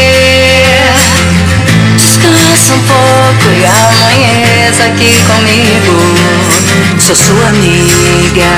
[1.95, 5.97] Descansa um pouco e amanheça aqui comigo.
[6.99, 8.55] Sou sua amiga.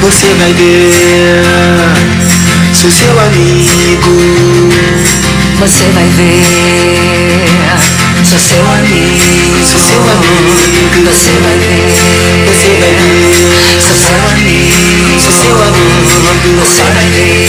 [0.00, 1.42] você vai ver.
[2.72, 4.14] Sou seu amigo.
[5.60, 6.42] Você vai ver.
[8.24, 9.18] Sou seu amigo.
[9.64, 10.50] Sou seu amigo.
[11.04, 11.88] Você vai ver.
[12.46, 13.32] Você vai ver.
[13.80, 15.20] Sou seu amigo.
[15.20, 16.60] Sou seu amigo.
[16.60, 17.46] Você vai ver.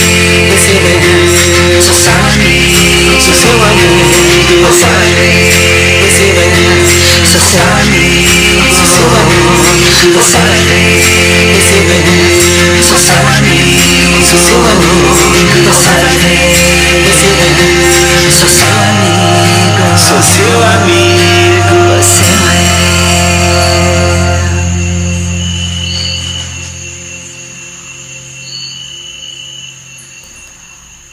[0.50, 1.82] Você vai ver.
[1.82, 3.20] Sou seu amigo.
[3.20, 4.04] Sou seu amigo.
[4.62, 5.50] Você vai ver.
[6.06, 7.26] Você vai ver.
[7.26, 8.46] Sou seu amigo.
[8.74, 9.76] Sou seu amigo
[10.14, 11.02] Você vai ver,
[11.56, 15.16] você vai ver, sou seu amigo, sou seu amigo.
[15.66, 16.56] Você vai ver,
[17.04, 17.95] você vai ver,
[18.36, 21.96] sou seu amigo, sou seu amigo.
[21.96, 22.66] Você ver.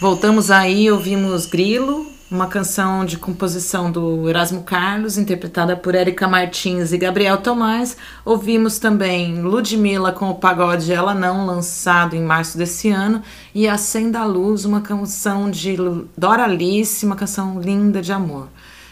[0.02, 6.91] Voltamos aí, ouvimos Grilo, uma canção de composição do Erasmo Carlos, interpretada por Érica Martins
[6.91, 7.95] e Gabriel Tomás.
[8.26, 13.22] Ouvimos também Ludmilla com o pagode Ela Não, lançado em março desse ano,
[13.54, 15.76] e Acenda a Luz, uma canção de
[16.18, 18.48] Dora Alice, uma canção linda de amor.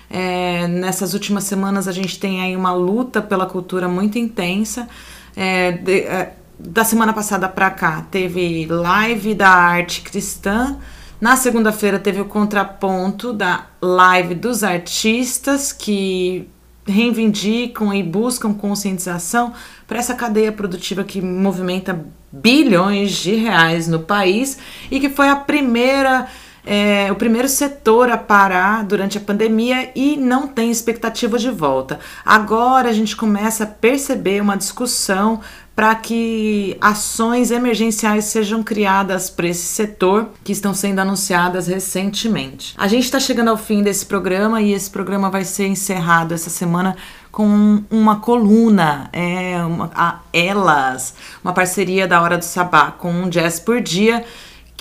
[0.09, 4.87] É, nessas últimas semanas a gente tem aí uma luta pela cultura muito intensa.
[5.35, 10.77] É, de- é, da semana passada para cá teve live da arte cristã.
[11.19, 16.47] Na segunda-feira teve o contraponto da live dos artistas que
[16.85, 19.53] reivindicam e buscam conscientização
[19.87, 24.57] para essa cadeia produtiva que movimenta bilhões de reais no país
[24.89, 26.27] e que foi a primeira
[26.63, 31.99] é, o primeiro setor a parar durante a pandemia e não tem expectativa de volta.
[32.23, 35.39] Agora a gente começa a perceber uma discussão
[35.75, 42.75] para que ações emergenciais sejam criadas para esse setor que estão sendo anunciadas recentemente.
[42.77, 46.49] A gente está chegando ao fim desse programa e esse programa vai ser encerrado essa
[46.49, 46.95] semana
[47.31, 51.13] com uma coluna, é, uma, a Elas,
[51.43, 54.25] uma parceria da Hora do Sabá com um Jazz por Dia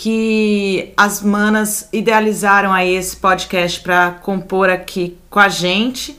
[0.01, 6.19] que as manas idealizaram aí esse podcast para compor aqui com a gente.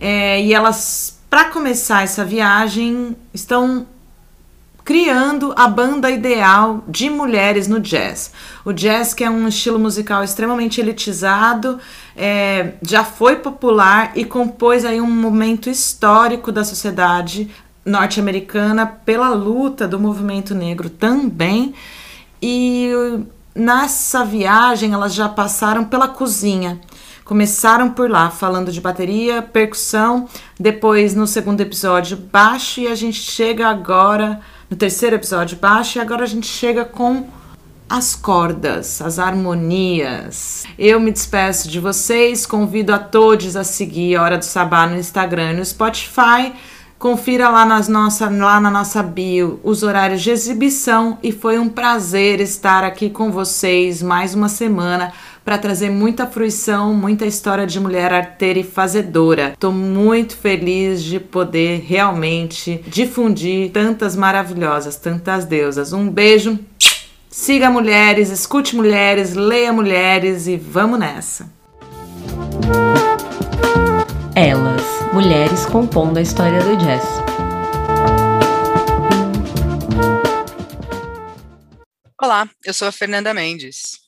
[0.00, 3.86] É, e elas, para começar essa viagem, estão
[4.90, 8.32] criando a banda ideal de mulheres no jazz.
[8.64, 11.78] O jazz, que é um estilo musical extremamente elitizado,
[12.16, 17.48] é, já foi popular e compôs aí um momento histórico da sociedade
[17.84, 21.72] norte-americana pela luta do movimento negro também.
[22.42, 22.90] E
[23.54, 26.80] nessa viagem elas já passaram pela cozinha.
[27.24, 33.20] Começaram por lá, falando de bateria, percussão, depois no segundo episódio baixo e a gente
[33.20, 37.26] chega agora no terceiro episódio baixo e agora a gente chega com
[37.88, 40.64] as cordas, as harmonias.
[40.78, 44.96] Eu me despeço de vocês, convido a todos a seguir a Hora do Sabá no
[44.96, 46.52] Instagram e no Spotify.
[47.00, 51.68] Confira lá, nas nossa, lá na nossa bio os horários de exibição e foi um
[51.68, 55.12] prazer estar aqui com vocês mais uma semana
[55.44, 59.54] para trazer muita fruição, muita história de mulher arteira e fazedora.
[59.58, 65.92] Tô muito feliz de poder realmente difundir tantas maravilhosas, tantas deusas.
[65.92, 66.58] Um beijo.
[67.28, 71.48] Siga mulheres, escute mulheres, leia mulheres e vamos nessa.
[74.34, 77.04] Elas, mulheres compondo a história do jazz.
[82.20, 83.99] Olá, eu sou a Fernanda Mendes.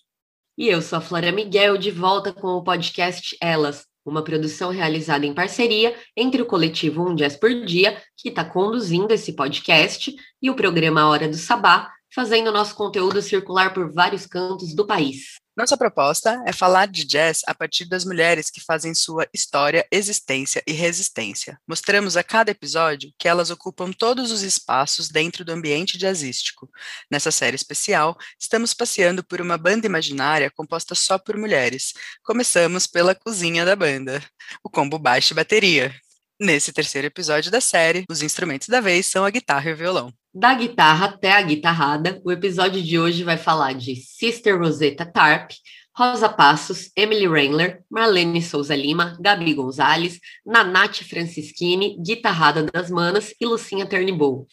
[0.62, 5.26] E eu sou a Flora Miguel, de volta com o podcast Elas, uma produção realizada
[5.26, 10.48] em parceria entre o coletivo Um Jazz por Dia, que está conduzindo esse podcast, e
[10.48, 15.41] o programa Hora do Sabá, fazendo nosso conteúdo circular por vários cantos do país.
[15.54, 20.62] Nossa proposta é falar de jazz a partir das mulheres que fazem sua história, existência
[20.66, 21.60] e resistência.
[21.68, 26.70] Mostramos a cada episódio que elas ocupam todos os espaços dentro do ambiente jazzístico.
[27.10, 31.92] Nessa série especial, estamos passeando por uma banda imaginária composta só por mulheres.
[32.22, 34.24] Começamos pela cozinha da banda,
[34.64, 35.94] o combo baixo e bateria.
[36.44, 40.12] Nesse terceiro episódio da série, os instrumentos da vez são a guitarra e o violão.
[40.34, 45.52] Da guitarra até a guitarrada, o episódio de hoje vai falar de Sister Rosetta Tarp,
[45.96, 53.46] Rosa Passos, Emily Rangler, Marlene Souza Lima, Gabi Gonzalez, Nanate Francischini, Guitarrada das Manas e
[53.46, 54.48] Lucinha Turnbull.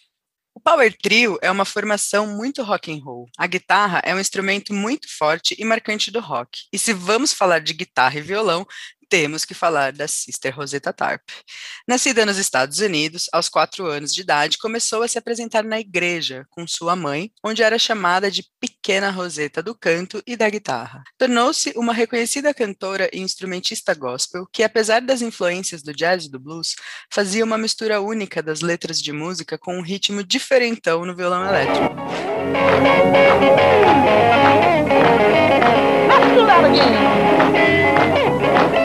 [0.54, 3.30] O Power Trio é uma formação muito rock and roll.
[3.38, 6.68] A guitarra é um instrumento muito forte e marcante do rock.
[6.74, 8.68] E se vamos falar de guitarra e violão,
[9.10, 11.22] temos que falar da Sister Rosetta Tarp.
[11.88, 16.46] Nascida nos Estados Unidos, aos quatro anos de idade, começou a se apresentar na igreja
[16.52, 21.04] com sua mãe, onde era chamada de Pequena Rosetta do canto e da guitarra.
[21.18, 26.40] Tornou-se uma reconhecida cantora e instrumentista gospel que, apesar das influências do jazz e do
[26.40, 26.76] blues,
[27.12, 31.96] fazia uma mistura única das letras de música com um ritmo diferentão no violão elétrico.
[36.08, 38.79] Let's do that again.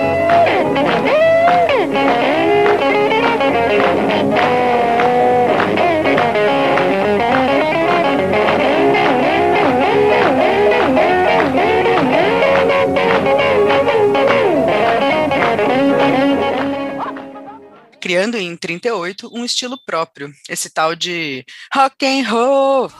[18.04, 21.42] Criando em 38 um estilo próprio, esse tal de
[21.74, 22.92] rock and roll.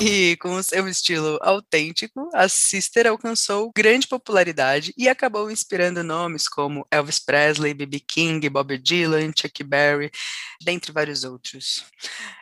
[0.00, 6.86] E com seu estilo autêntico, a Sister alcançou grande popularidade e acabou inspirando nomes como
[6.88, 7.98] Elvis Presley, B.B.
[8.00, 10.08] King, Bob Dylan, Chuck Berry,
[10.62, 11.84] dentre vários outros.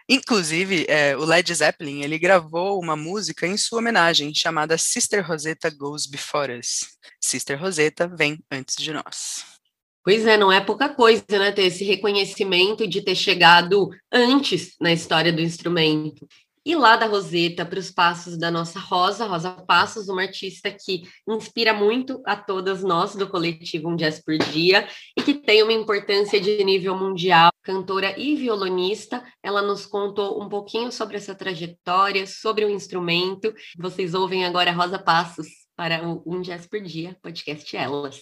[0.06, 5.70] Inclusive, é, o Led Zeppelin ele gravou uma música em sua homenagem chamada Sister Rosetta
[5.70, 6.98] Goes Before Us.
[7.18, 9.56] Sister Rosetta vem antes de nós.
[10.04, 11.50] Pois é, não é pouca coisa, né?
[11.50, 16.28] Ter esse reconhecimento de ter chegado antes na história do instrumento.
[16.66, 21.04] E lá da Roseta para os passos da nossa Rosa, Rosa Passos, uma artista que
[21.28, 25.72] inspira muito a todas nós do coletivo Um Jazz por Dia e que tem uma
[25.72, 29.22] importância de nível mundial, cantora e violonista.
[29.40, 33.54] Ela nos contou um pouquinho sobre essa trajetória, sobre o instrumento.
[33.78, 38.18] Vocês ouvem agora Rosa Passos para o Um Jazz por Dia, podcast Elas.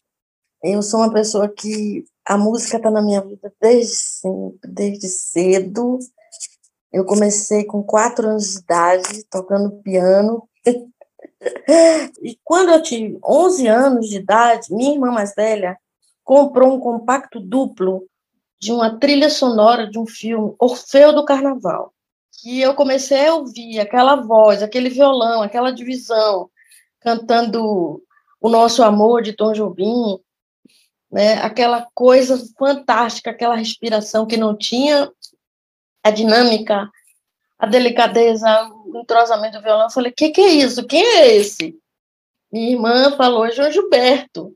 [0.63, 5.99] Eu sou uma pessoa que a música está na minha vida desde sempre, desde cedo.
[6.95, 10.49] Eu comecei com quatro anos de idade, tocando piano.
[12.23, 15.77] e quando eu tive 11 anos de idade, minha irmã mais velha
[16.23, 18.07] comprou um compacto duplo
[18.61, 21.93] de uma trilha sonora de um filme, Orfeu do Carnaval.
[22.45, 26.49] E eu comecei a ouvir aquela voz, aquele violão, aquela divisão,
[27.01, 28.01] cantando
[28.41, 30.21] O Nosso Amor, de Tom Jobim,
[31.11, 31.43] né?
[31.43, 35.11] aquela coisa fantástica, aquela respiração que não tinha
[36.05, 36.91] a dinâmica,
[37.59, 39.85] a delicadeza, o entrosamento do violão.
[39.87, 40.87] Eu falei, o que, que é isso?
[40.87, 41.75] Quem é esse?
[42.53, 44.55] Minha irmã falou, João Gilberto.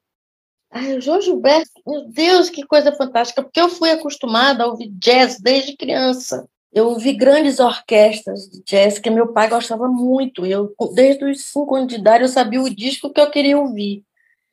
[0.70, 4.90] Ai, o João Gilberto, meu Deus, que coisa fantástica, porque eu fui acostumada a ouvir
[4.90, 6.46] jazz desde criança.
[6.70, 10.44] Eu ouvi grandes orquestras de jazz que meu pai gostava muito.
[10.44, 14.04] Eu, desde os cinco anos de idade, eu sabia o disco que eu queria ouvir.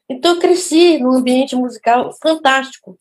[0.07, 2.97] Então, eu cresci num ambiente musical fantástico.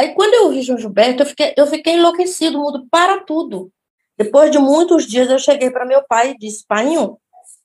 [0.00, 3.70] Aí, quando eu ouvi João Gilberto, eu fiquei, eu fiquei enlouquecido, mundo para tudo.
[4.16, 7.18] Depois de muitos dias, eu cheguei para meu pai e disse: Painho,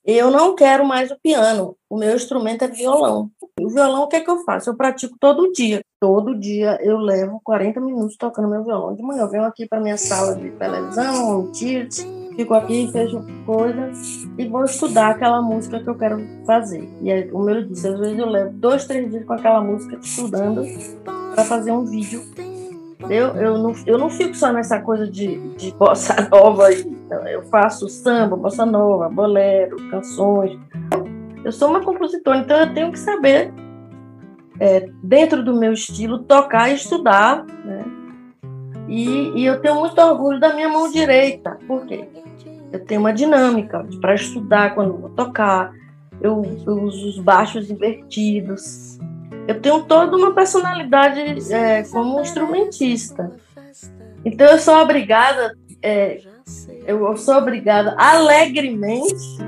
[0.04, 3.30] eu não quero mais o piano, o meu instrumento é violão.
[3.58, 4.68] O violão, o que é que eu faço?
[4.68, 5.80] Eu pratico todo dia.
[5.98, 8.94] Todo dia eu levo 40 minutos tocando meu violão.
[8.94, 12.00] De manhã eu venho aqui para minha sala de televisão, tilt,
[12.36, 13.90] fico aqui, fecho coisa
[14.36, 16.88] e vou estudar aquela música que eu quero fazer.
[17.00, 19.98] E aí, como eu disse, às vezes eu levo dois, três dias com aquela música
[20.00, 20.62] estudando
[21.34, 22.22] para fazer um vídeo.
[23.08, 26.68] Eu, eu, não, eu não fico só nessa coisa de, de bossa nova,
[27.30, 30.58] eu faço samba, bossa nova, bolero, canções.
[31.44, 33.52] Eu sou uma compositora, então eu tenho que saber,
[34.58, 37.44] é, dentro do meu estilo, tocar e estudar.
[37.64, 37.84] Né?
[38.88, 42.08] E, e eu tenho muito orgulho da minha mão direita, por quê?
[42.76, 45.72] Eu tenho uma dinâmica para estudar quando vou tocar,
[46.20, 48.98] eu, eu uso os baixos invertidos,
[49.48, 51.20] eu tenho toda uma personalidade
[51.52, 53.32] é, como instrumentista.
[54.24, 56.20] Então eu sou obrigada, é,
[56.86, 59.38] eu sou obrigada alegremente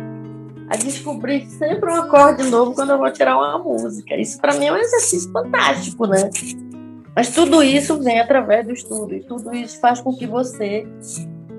[0.70, 4.16] a descobrir sempre um acorde novo quando eu vou tirar uma música.
[4.16, 6.30] Isso para mim é um exercício fantástico, né?
[7.14, 10.86] Mas tudo isso vem através do estudo e tudo isso faz com que você,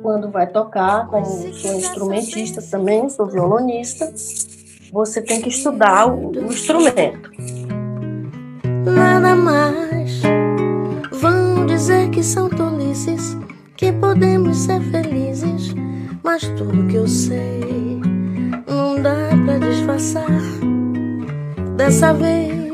[0.01, 4.13] quando vai tocar, como sou instrumentista também, sou violonista,
[4.91, 7.29] você tem que estudar o, o instrumento
[8.85, 10.21] nada mais.
[11.11, 13.37] Vão dizer que são tolices,
[13.75, 15.73] que podemos ser felizes,
[16.23, 17.99] mas tudo que eu sei
[18.67, 20.27] não dá pra disfarçar.
[21.75, 22.68] Dessa vez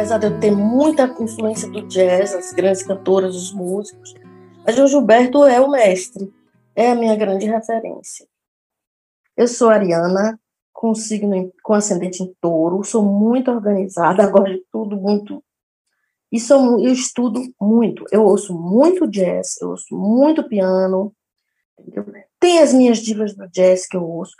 [0.00, 4.14] Apesar de eu ter muita influência do jazz, as grandes cantoras, os músicos,
[4.64, 6.32] mas o Gilberto é o mestre
[6.74, 8.26] é a minha grande referência.
[9.36, 10.40] Eu sou ariana,
[10.72, 15.44] com signo com ascendente em touro, sou muito organizada, gosto de tudo muito.
[16.32, 21.14] E sou, eu estudo muito, eu ouço muito jazz, eu ouço muito piano.
[22.38, 24.32] Tem as minhas divas do jazz que eu ouço.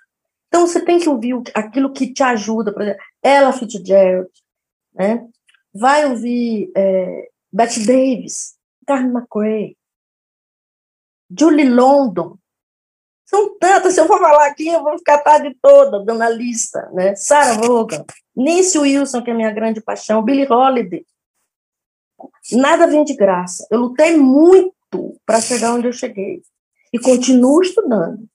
[0.48, 4.30] Então você tem que ouvir aquilo que te ajuda, por exemplo, Ella Fitzgerald,
[4.94, 5.28] né?
[5.72, 8.56] Vai ouvir é, Bette Davis,
[8.86, 9.76] Carmen McRae,
[11.36, 12.36] Julie London.
[13.24, 16.28] São tantas, se eu for falar aqui, eu vou ficar a tarde toda dando a
[16.28, 17.14] lista, né?
[17.14, 18.04] Sarah Vaughan,
[18.36, 21.06] Nancy Wilson, que é minha grande paixão, Billie Holiday.
[22.52, 23.66] Nada vem de graça.
[23.70, 24.74] Eu lutei muito
[25.24, 26.42] para chegar onde eu cheguei.
[26.92, 28.28] E continuo estudando.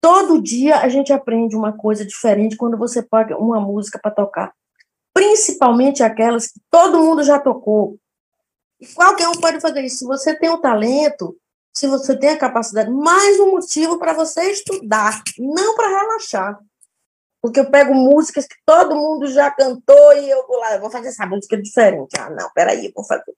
[0.00, 4.54] Todo dia a gente aprende uma coisa diferente quando você paga uma música para tocar.
[5.16, 7.98] Principalmente aquelas que todo mundo já tocou.
[8.78, 10.00] E qualquer um pode fazer isso.
[10.00, 11.34] Se você tem o talento,
[11.72, 16.58] se você tem a capacidade, mais um motivo para você estudar, não para relaxar.
[17.40, 20.90] Porque eu pego músicas que todo mundo já cantou e eu vou lá, eu vou
[20.90, 22.14] fazer essa música diferente.
[22.18, 23.34] Ah, não, peraí, eu vou fazer.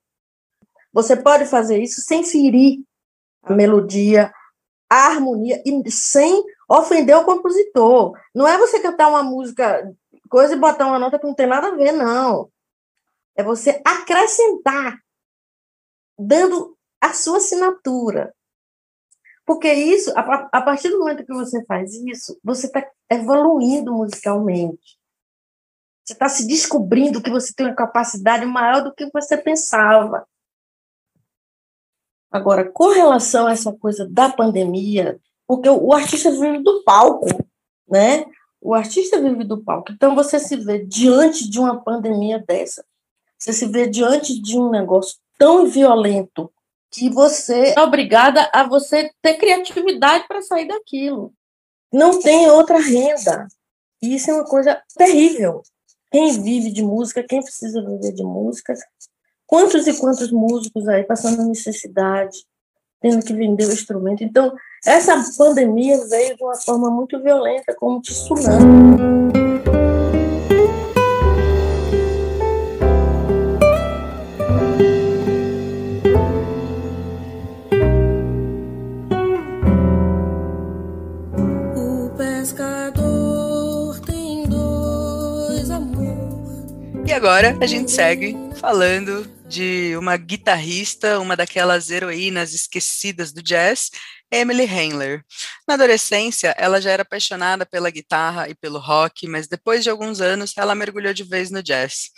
[0.92, 2.80] Você pode fazer isso sem ferir
[3.44, 4.32] a melodia,
[4.90, 8.18] a harmonia e sem ofender o compositor.
[8.34, 9.88] Não é você cantar uma música,
[10.28, 12.50] coisa e botar uma nota que não tem nada a ver, não.
[13.36, 14.98] É você acrescentar,
[16.18, 18.34] dando a sua assinatura.
[19.46, 24.98] Porque isso, a, a partir do momento que você faz isso, você está evoluindo musicalmente.
[26.04, 30.26] Você está se descobrindo que você tem uma capacidade maior do que você pensava.
[32.30, 37.26] Agora, com relação a essa coisa da pandemia, porque o, o artista vive do palco,
[37.88, 38.26] né?
[38.60, 39.92] O artista vive do palco.
[39.92, 42.84] Então, você se vê diante de uma pandemia dessa,
[43.38, 46.52] você se vê diante de um negócio tão violento
[46.90, 51.32] que você é obrigada a você ter criatividade para sair daquilo.
[51.92, 53.46] Não tem outra renda.
[54.02, 55.62] E isso é uma coisa terrível.
[56.10, 58.74] Quem vive de música, quem precisa viver de música,
[59.46, 62.46] quantos e quantos músicos aí passando necessidade,
[63.00, 64.22] tendo que vender o instrumento.
[64.22, 64.52] Então,
[64.84, 69.47] essa pandemia veio de uma forma muito violenta, como um tsunami.
[87.18, 93.90] Agora a gente segue falando de uma guitarrista, uma daquelas heroínas esquecidas do jazz,
[94.30, 95.24] Emily Handler.
[95.66, 100.20] Na adolescência, ela já era apaixonada pela guitarra e pelo rock, mas depois de alguns
[100.20, 102.10] anos, ela mergulhou de vez no jazz.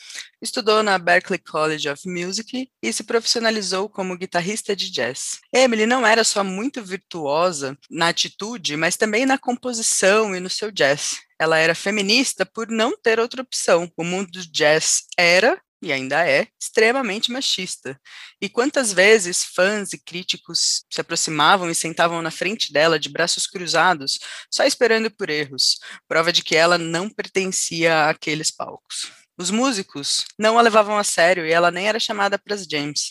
[0.43, 5.41] Estudou na Berklee College of Music e se profissionalizou como guitarrista de jazz.
[5.51, 10.71] Emily não era só muito virtuosa na atitude, mas também na composição e no seu
[10.71, 11.30] jazz.
[11.41, 13.91] Ela era feminista por não ter outra opção.
[13.97, 17.99] O mundo do jazz era e ainda é, extremamente machista.
[18.41, 23.47] E quantas vezes fãs e críticos se aproximavam e sentavam na frente dela de braços
[23.47, 24.19] cruzados,
[24.51, 29.11] só esperando por erros, prova de que ela não pertencia àqueles palcos.
[29.39, 33.09] Os músicos não a levavam a sério e ela nem era chamada para as jams.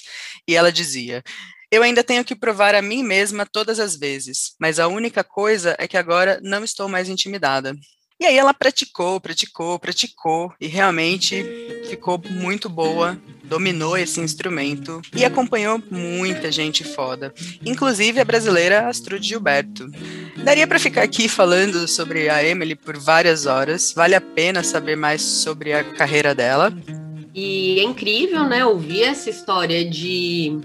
[0.48, 1.24] E ela dizia:
[1.72, 5.76] eu ainda tenho que provar a mim mesma todas as vezes, mas a única coisa
[5.80, 7.76] é que agora não estou mais intimidada.
[8.20, 11.42] E aí ela praticou, praticou, praticou e realmente
[11.90, 17.34] ficou muito boa, dominou esse instrumento e acompanhou muita gente foda,
[17.66, 19.90] inclusive a brasileira Astrud Gilberto.
[20.44, 24.98] Daria para ficar aqui falando sobre a Emily por várias horas, vale a pena saber
[24.98, 26.74] mais sobre a carreira dela.
[27.34, 30.60] E é incrível, né, ouvir essa história de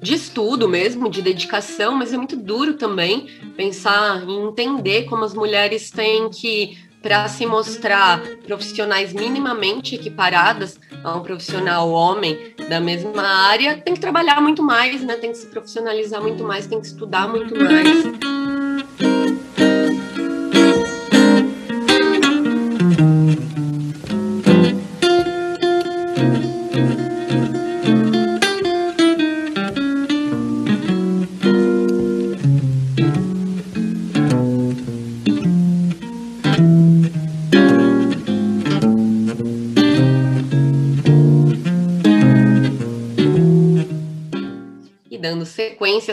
[0.00, 3.26] de estudo mesmo, de dedicação, mas é muito duro também
[3.56, 11.14] pensar em entender como as mulheres têm que para se mostrar profissionais minimamente equiparadas a
[11.14, 15.14] um profissional homem da mesma área, tem que trabalhar muito mais, né?
[15.14, 18.35] Tem que se profissionalizar muito mais, tem que estudar muito mais.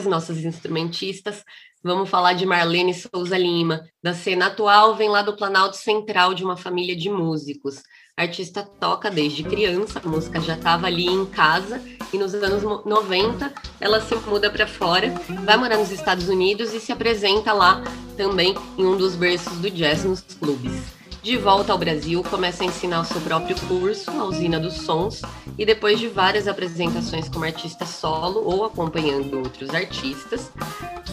[0.05, 1.43] Nossas instrumentistas,
[1.83, 3.81] vamos falar de Marlene Souza Lima.
[4.01, 7.81] Da cena atual, vem lá do Planalto Central de uma família de músicos.
[8.15, 11.81] A artista toca desde criança, a música já estava ali em casa,
[12.13, 13.51] e nos anos 90
[13.81, 15.09] ela se muda para fora,
[15.43, 17.83] vai morar nos Estados Unidos e se apresenta lá
[18.15, 21.02] também em um dos berços do jazz nos clubes.
[21.23, 25.21] De volta ao Brasil, começa a ensinar o seu próprio curso, a Usina dos Sons,
[25.57, 30.51] e depois de várias apresentações como artista solo ou acompanhando outros artistas,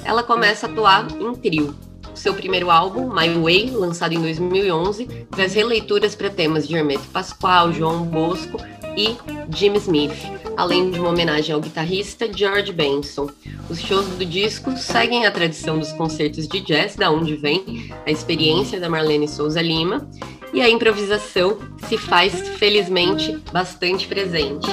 [0.05, 1.77] ela começa a atuar em trio.
[2.13, 7.73] Seu primeiro álbum, My Way, lançado em 2011, traz releituras para temas de Hermeto Pascoal,
[7.73, 8.59] João Bosco
[8.97, 9.17] e
[9.57, 13.31] Jim Smith, além de uma homenagem ao guitarrista George Benson.
[13.71, 18.11] Os shows do disco seguem a tradição dos concertos de jazz, da onde vem a
[18.11, 20.07] experiência da Marlene Souza Lima,
[20.53, 21.59] e a improvisação
[21.89, 24.69] se faz, felizmente, bastante presente.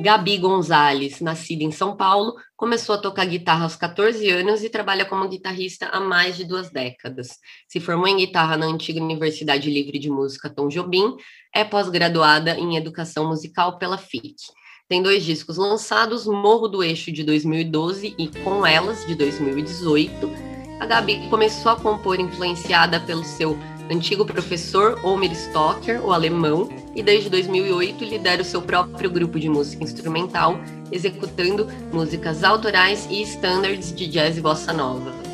[0.00, 5.04] Gabi Gonzalez, nascida em São Paulo, começou a tocar guitarra aos 14 anos e trabalha
[5.04, 7.38] como guitarrista há mais de duas décadas.
[7.68, 11.16] Se formou em guitarra na antiga Universidade Livre de Música Tom Jobim,
[11.54, 14.36] é pós-graduada em Educação Musical pela FIC.
[14.88, 20.30] Tem dois discos lançados, Morro do Eixo de 2012 e Com Elas de 2018.
[20.80, 23.54] A Gabi começou a compor influenciada pelo seu
[23.90, 29.48] antigo professor Omer Stocker, o alemão, e desde 2008 lidera o seu próprio grupo de
[29.48, 30.60] música instrumental,
[30.92, 35.29] executando músicas autorais e standards de jazz e bossa nova.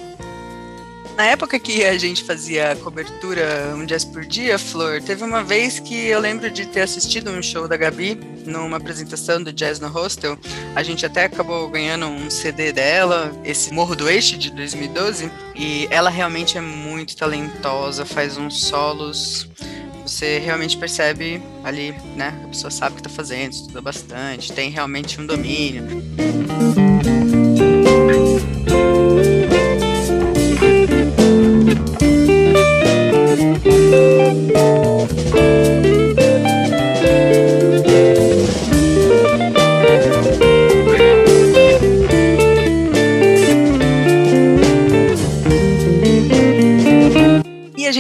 [1.17, 5.79] Na época que a gente fazia cobertura um jazz por dia, Flor, teve uma vez
[5.79, 9.89] que eu lembro de ter assistido um show da Gabi numa apresentação do Jazz no
[9.89, 10.39] Hostel.
[10.75, 15.89] A gente até acabou ganhando um CD dela, esse Morro do Eixo de 2012, e
[15.91, 19.49] ela realmente é muito talentosa, faz uns solos
[20.07, 22.33] você realmente percebe ali, né?
[22.45, 25.83] A pessoa sabe o que está fazendo, estuda bastante, tem realmente um domínio.
[33.97, 35.36] E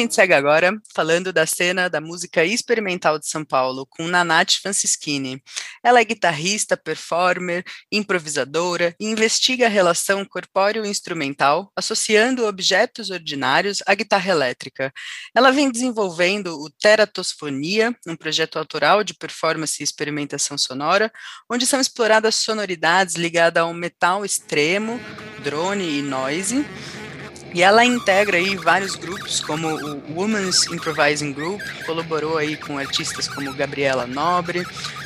[0.06, 5.42] gente segue agora falando da cena da música experimental de São Paulo com Nanate Francischini.
[5.82, 14.30] Ela é guitarrista, performer, improvisadora e investiga a relação corpóreo-instrumental, associando objetos ordinários à guitarra
[14.30, 14.92] elétrica.
[15.34, 21.12] Ela vem desenvolvendo o Teratosfonia, um projeto autoral de performance e experimentação sonora,
[21.50, 25.00] onde são exploradas sonoridades ligadas ao metal extremo,
[25.42, 26.64] drone e noise
[27.56, 33.26] e ela integra aí vários grupos, como o Women's Improvising Group, colaborou aí com artistas
[33.26, 34.62] como Gabriela Nobre,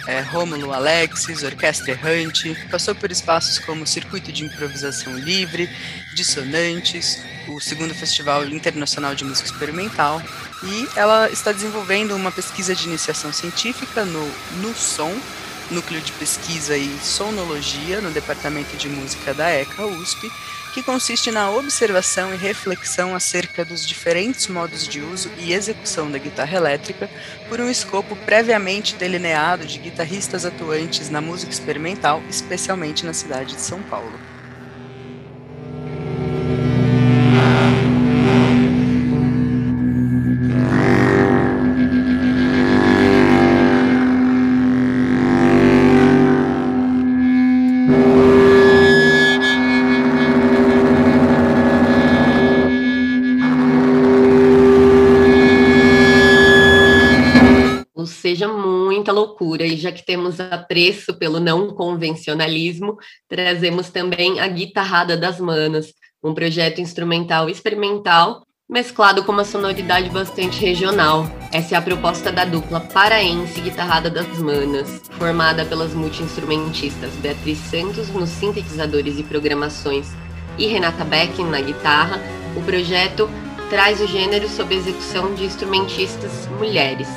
[0.08, 5.70] é, Rômulo Alexis, Orquestra Errante, passou por espaços como Circuito de Improvisação Livre,
[6.12, 10.20] Dissonantes, o segundo Festival Internacional de Música Experimental,
[10.64, 14.28] e ela está desenvolvendo uma pesquisa de iniciação científica no,
[14.60, 15.16] no Som,
[15.70, 20.28] Núcleo de Pesquisa e Sonologia, no Departamento de Música da ECA USP,
[20.70, 26.18] que consiste na observação e reflexão acerca dos diferentes modos de uso e execução da
[26.18, 27.10] guitarra elétrica
[27.48, 33.60] por um escopo previamente delineado de guitarristas atuantes na música experimental, especialmente na cidade de
[33.60, 34.29] São Paulo.
[59.40, 62.98] Loucura, e já que temos apreço pelo não convencionalismo,
[63.28, 65.92] trazemos também a Guitarrada das Manas,
[66.22, 71.26] um projeto instrumental experimental mesclado com uma sonoridade bastante regional.
[71.52, 78.08] Essa é a proposta da dupla paraense Guitarrada das Manas, formada pelas multi-instrumentistas Beatriz Santos
[78.10, 80.06] nos sintetizadores e programações
[80.56, 82.20] e Renata Beck na guitarra.
[82.56, 83.28] O projeto
[83.70, 87.08] traz o gênero sob execução de instrumentistas mulheres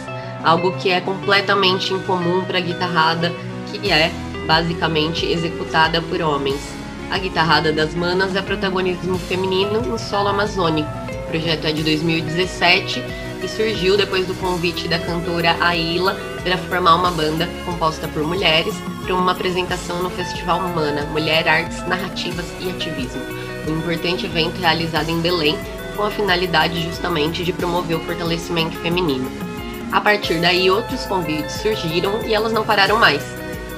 [0.44, 3.32] algo que é completamente incomum para a guitarrada,
[3.72, 4.12] que é
[4.46, 6.62] basicamente executada por homens.
[7.10, 10.90] A guitarrada das manas é protagonismo feminino no solo amazônico.
[11.26, 13.04] O projeto é de 2017
[13.44, 18.74] e surgiu depois do convite da cantora Aila para formar uma banda composta por mulheres
[19.04, 23.22] para uma apresentação no Festival Humana, Mulher, Artes, Narrativas e Ativismo,
[23.68, 25.58] um importante evento realizado em Belém
[25.96, 29.53] com a finalidade justamente de promover o fortalecimento feminino.
[29.94, 33.22] A partir daí, outros convites surgiram e elas não pararam mais.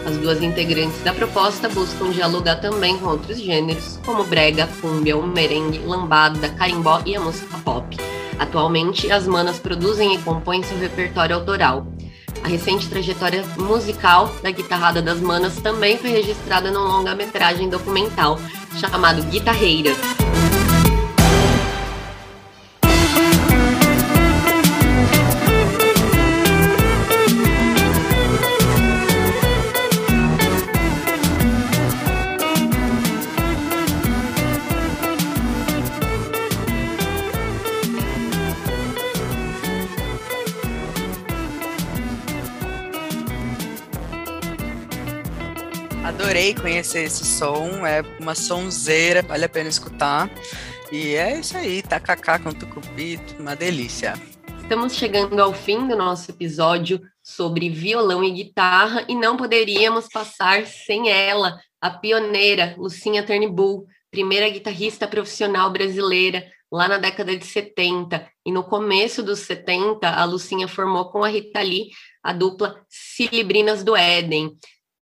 [0.07, 5.27] As duas integrantes da proposta buscam dialogar também com outros gêneros, como brega, fúmbia, o
[5.27, 7.97] merengue, lambada, carimbó e a música pop.
[8.39, 11.85] Atualmente, as manas produzem e compõem seu repertório autoral.
[12.41, 18.39] A recente trajetória musical da guitarrada das manas também foi registrada num longa-metragem documental
[18.79, 19.97] chamado Guitarreiras.
[46.45, 50.29] Adorei conhecer esse som, é uma sonzeira, vale a pena escutar.
[50.91, 54.13] E é isso aí, tacacá com tucupi, uma delícia.
[54.61, 60.67] Estamos chegando ao fim do nosso episódio sobre violão e guitarra e não poderíamos passar
[60.67, 68.23] sem ela, a pioneira Lucinha Turnbull, primeira guitarrista profissional brasileira lá na década de 70.
[68.45, 71.89] E no começo dos 70, a Lucinha formou com a Rita Lee
[72.21, 74.55] a dupla Cilibrinas do Éden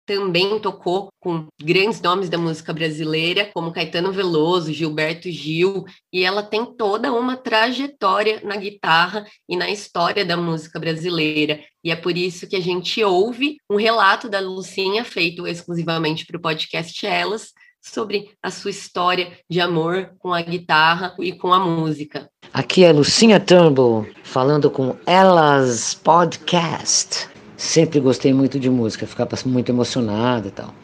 [0.06, 6.42] também tocou com grandes nomes da música brasileira, como Caetano Veloso, Gilberto Gil, e ela
[6.42, 11.60] tem toda uma trajetória na guitarra e na história da música brasileira.
[11.84, 16.36] E é por isso que a gente ouve um relato da Lucinha feito exclusivamente para
[16.36, 17.52] o podcast Elas,
[17.82, 22.30] sobre a sua história de amor com a guitarra e com a música.
[22.52, 27.31] Aqui é Lucinha Turnbull falando com Elas Podcast.
[27.62, 30.74] Sempre gostei muito de música, ficava muito emocionado e tal.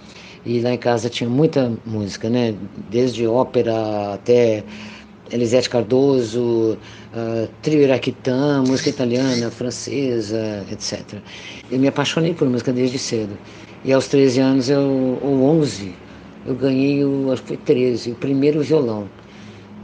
[0.46, 2.54] E lá em casa tinha muita música, né?
[2.88, 4.62] Desde ópera até
[5.32, 6.78] Elisete Cardoso,
[7.12, 11.18] uh, Trio Iraquitã, música italiana, francesa, etc.
[11.68, 13.36] Eu me apaixonei por música desde cedo.
[13.84, 15.92] E aos 13 anos, eu, ou 11,
[16.46, 19.08] eu ganhei, o, acho que foi 13, o primeiro violão.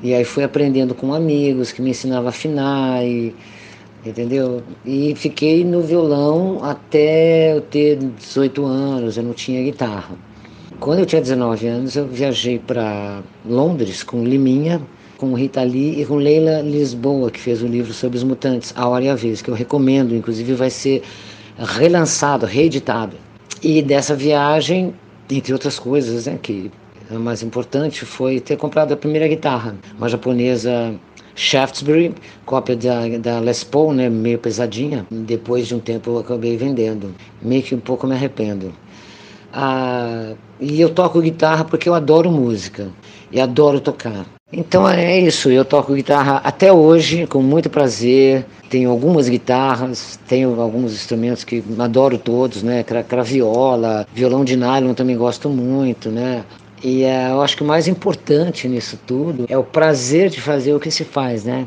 [0.00, 3.34] E aí fui aprendendo com amigos que me ensinavam a afinar e
[4.04, 4.62] entendeu?
[4.84, 10.16] E fiquei no violão até eu ter 18 anos, eu não tinha guitarra.
[10.80, 14.80] Quando eu tinha 19 anos, eu viajei para Londres com Liminha,
[15.16, 18.88] com Rita Lee e com Leila Lisboa, que fez o livro sobre os mutantes, A
[18.88, 21.02] Hora e a Vez, que eu recomendo, inclusive vai ser
[21.58, 23.16] relançado, reeditado.
[23.62, 24.92] E dessa viagem,
[25.30, 26.70] entre outras coisas, né, que
[27.10, 30.94] a mais importante foi ter comprado a primeira guitarra, uma japonesa
[31.34, 35.06] Shaftesbury, cópia da, da Les Paul, né, meio pesadinha.
[35.10, 37.14] Depois de um tempo eu acabei vendendo.
[37.42, 38.72] Meio que um pouco me arrependo.
[39.52, 42.88] Ah, e eu toco guitarra porque eu adoro música
[43.30, 44.26] e adoro tocar.
[44.52, 48.46] Então é isso, eu toco guitarra até hoje com muito prazer.
[48.70, 52.84] Tenho algumas guitarras, tenho alguns instrumentos que adoro todos, né?
[52.84, 56.44] Craviola, violão de nylon também gosto muito, né?
[56.84, 60.74] E uh, eu acho que o mais importante nisso tudo é o prazer de fazer
[60.74, 61.66] o que se faz, né?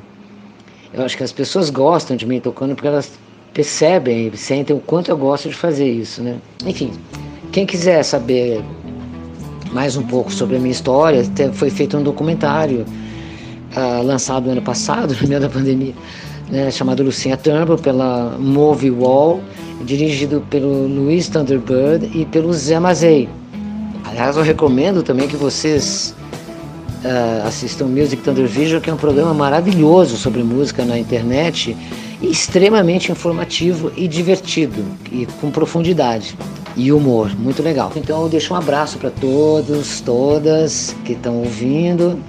[0.94, 3.11] Eu acho que as pessoas gostam de mim tocando porque elas
[3.52, 6.38] percebem, sentem o quanto eu gosto de fazer isso, né?
[6.64, 6.91] Enfim,
[7.52, 8.64] quem quiser saber
[9.73, 11.23] mais um pouco sobre a minha história,
[11.53, 12.85] foi feito um documentário
[13.76, 15.95] uh, lançado ano passado, no meio da pandemia,
[16.48, 19.41] né, chamado Lucinha Turnbull, pela Movie Wall,
[19.84, 23.27] dirigido pelo Luiz Thunderbird e pelo Zé Mazei.
[24.10, 26.16] Aliás, eu recomendo também que vocês
[27.04, 31.76] uh, assistam Music Thunder Vision, que é um programa maravilhoso sobre música na internet,
[32.22, 36.36] extremamente informativo e divertido, e com profundidade
[36.76, 37.92] e humor, muito legal.
[37.96, 42.20] Então eu deixo um abraço para todos, todas que estão ouvindo.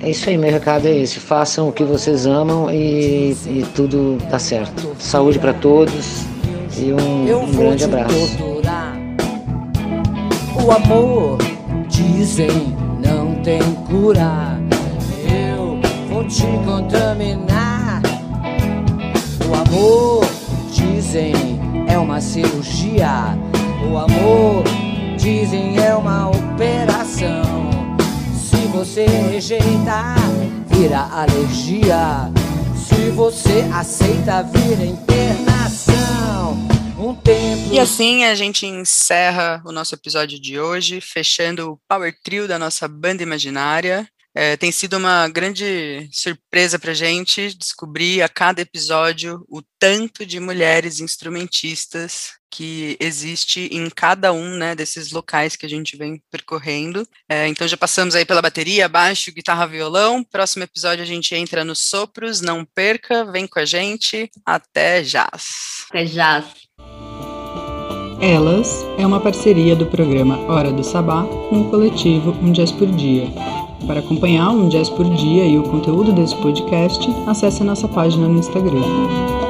[0.00, 1.18] É isso aí, meu recado é esse.
[1.18, 4.94] Façam o que vocês amam e, e tudo dá certo.
[4.98, 6.22] Saúde para todos
[6.76, 8.57] e um, um grande abraço.
[10.68, 11.38] O amor,
[11.88, 13.58] dizem, não tem
[13.88, 14.60] cura.
[15.24, 15.80] Eu
[16.10, 18.02] vou te contaminar.
[19.48, 20.26] O amor,
[20.70, 21.32] dizem,
[21.88, 23.34] é uma cirurgia.
[23.90, 24.62] O amor,
[25.16, 27.70] dizem, é uma operação.
[28.34, 30.18] Se você rejeitar,
[30.66, 32.30] vira alergia.
[32.76, 35.17] Se você aceita, vira internação
[37.08, 37.72] um tempo.
[37.72, 42.58] E assim a gente encerra o nosso episódio de hoje, fechando o Power Trio da
[42.58, 44.08] nossa banda imaginária.
[44.34, 50.38] É, tem sido uma grande surpresa para gente descobrir a cada episódio o tanto de
[50.38, 57.06] mulheres instrumentistas que existe em cada um né, desses locais que a gente vem percorrendo.
[57.28, 60.22] É, então já passamos aí pela bateria, baixo, guitarra, violão.
[60.22, 62.40] Próximo episódio a gente entra nos sopros.
[62.40, 64.30] Não perca, vem com a gente.
[64.46, 65.86] Até jazz.
[65.90, 66.67] Até jazz.
[68.20, 72.88] Elas é uma parceria do programa Hora do Sabá com o coletivo Um Jazz por
[72.88, 73.28] Dia.
[73.86, 78.26] Para acompanhar Um Jazz por Dia e o conteúdo desse podcast, acesse a nossa página
[78.26, 79.47] no Instagram.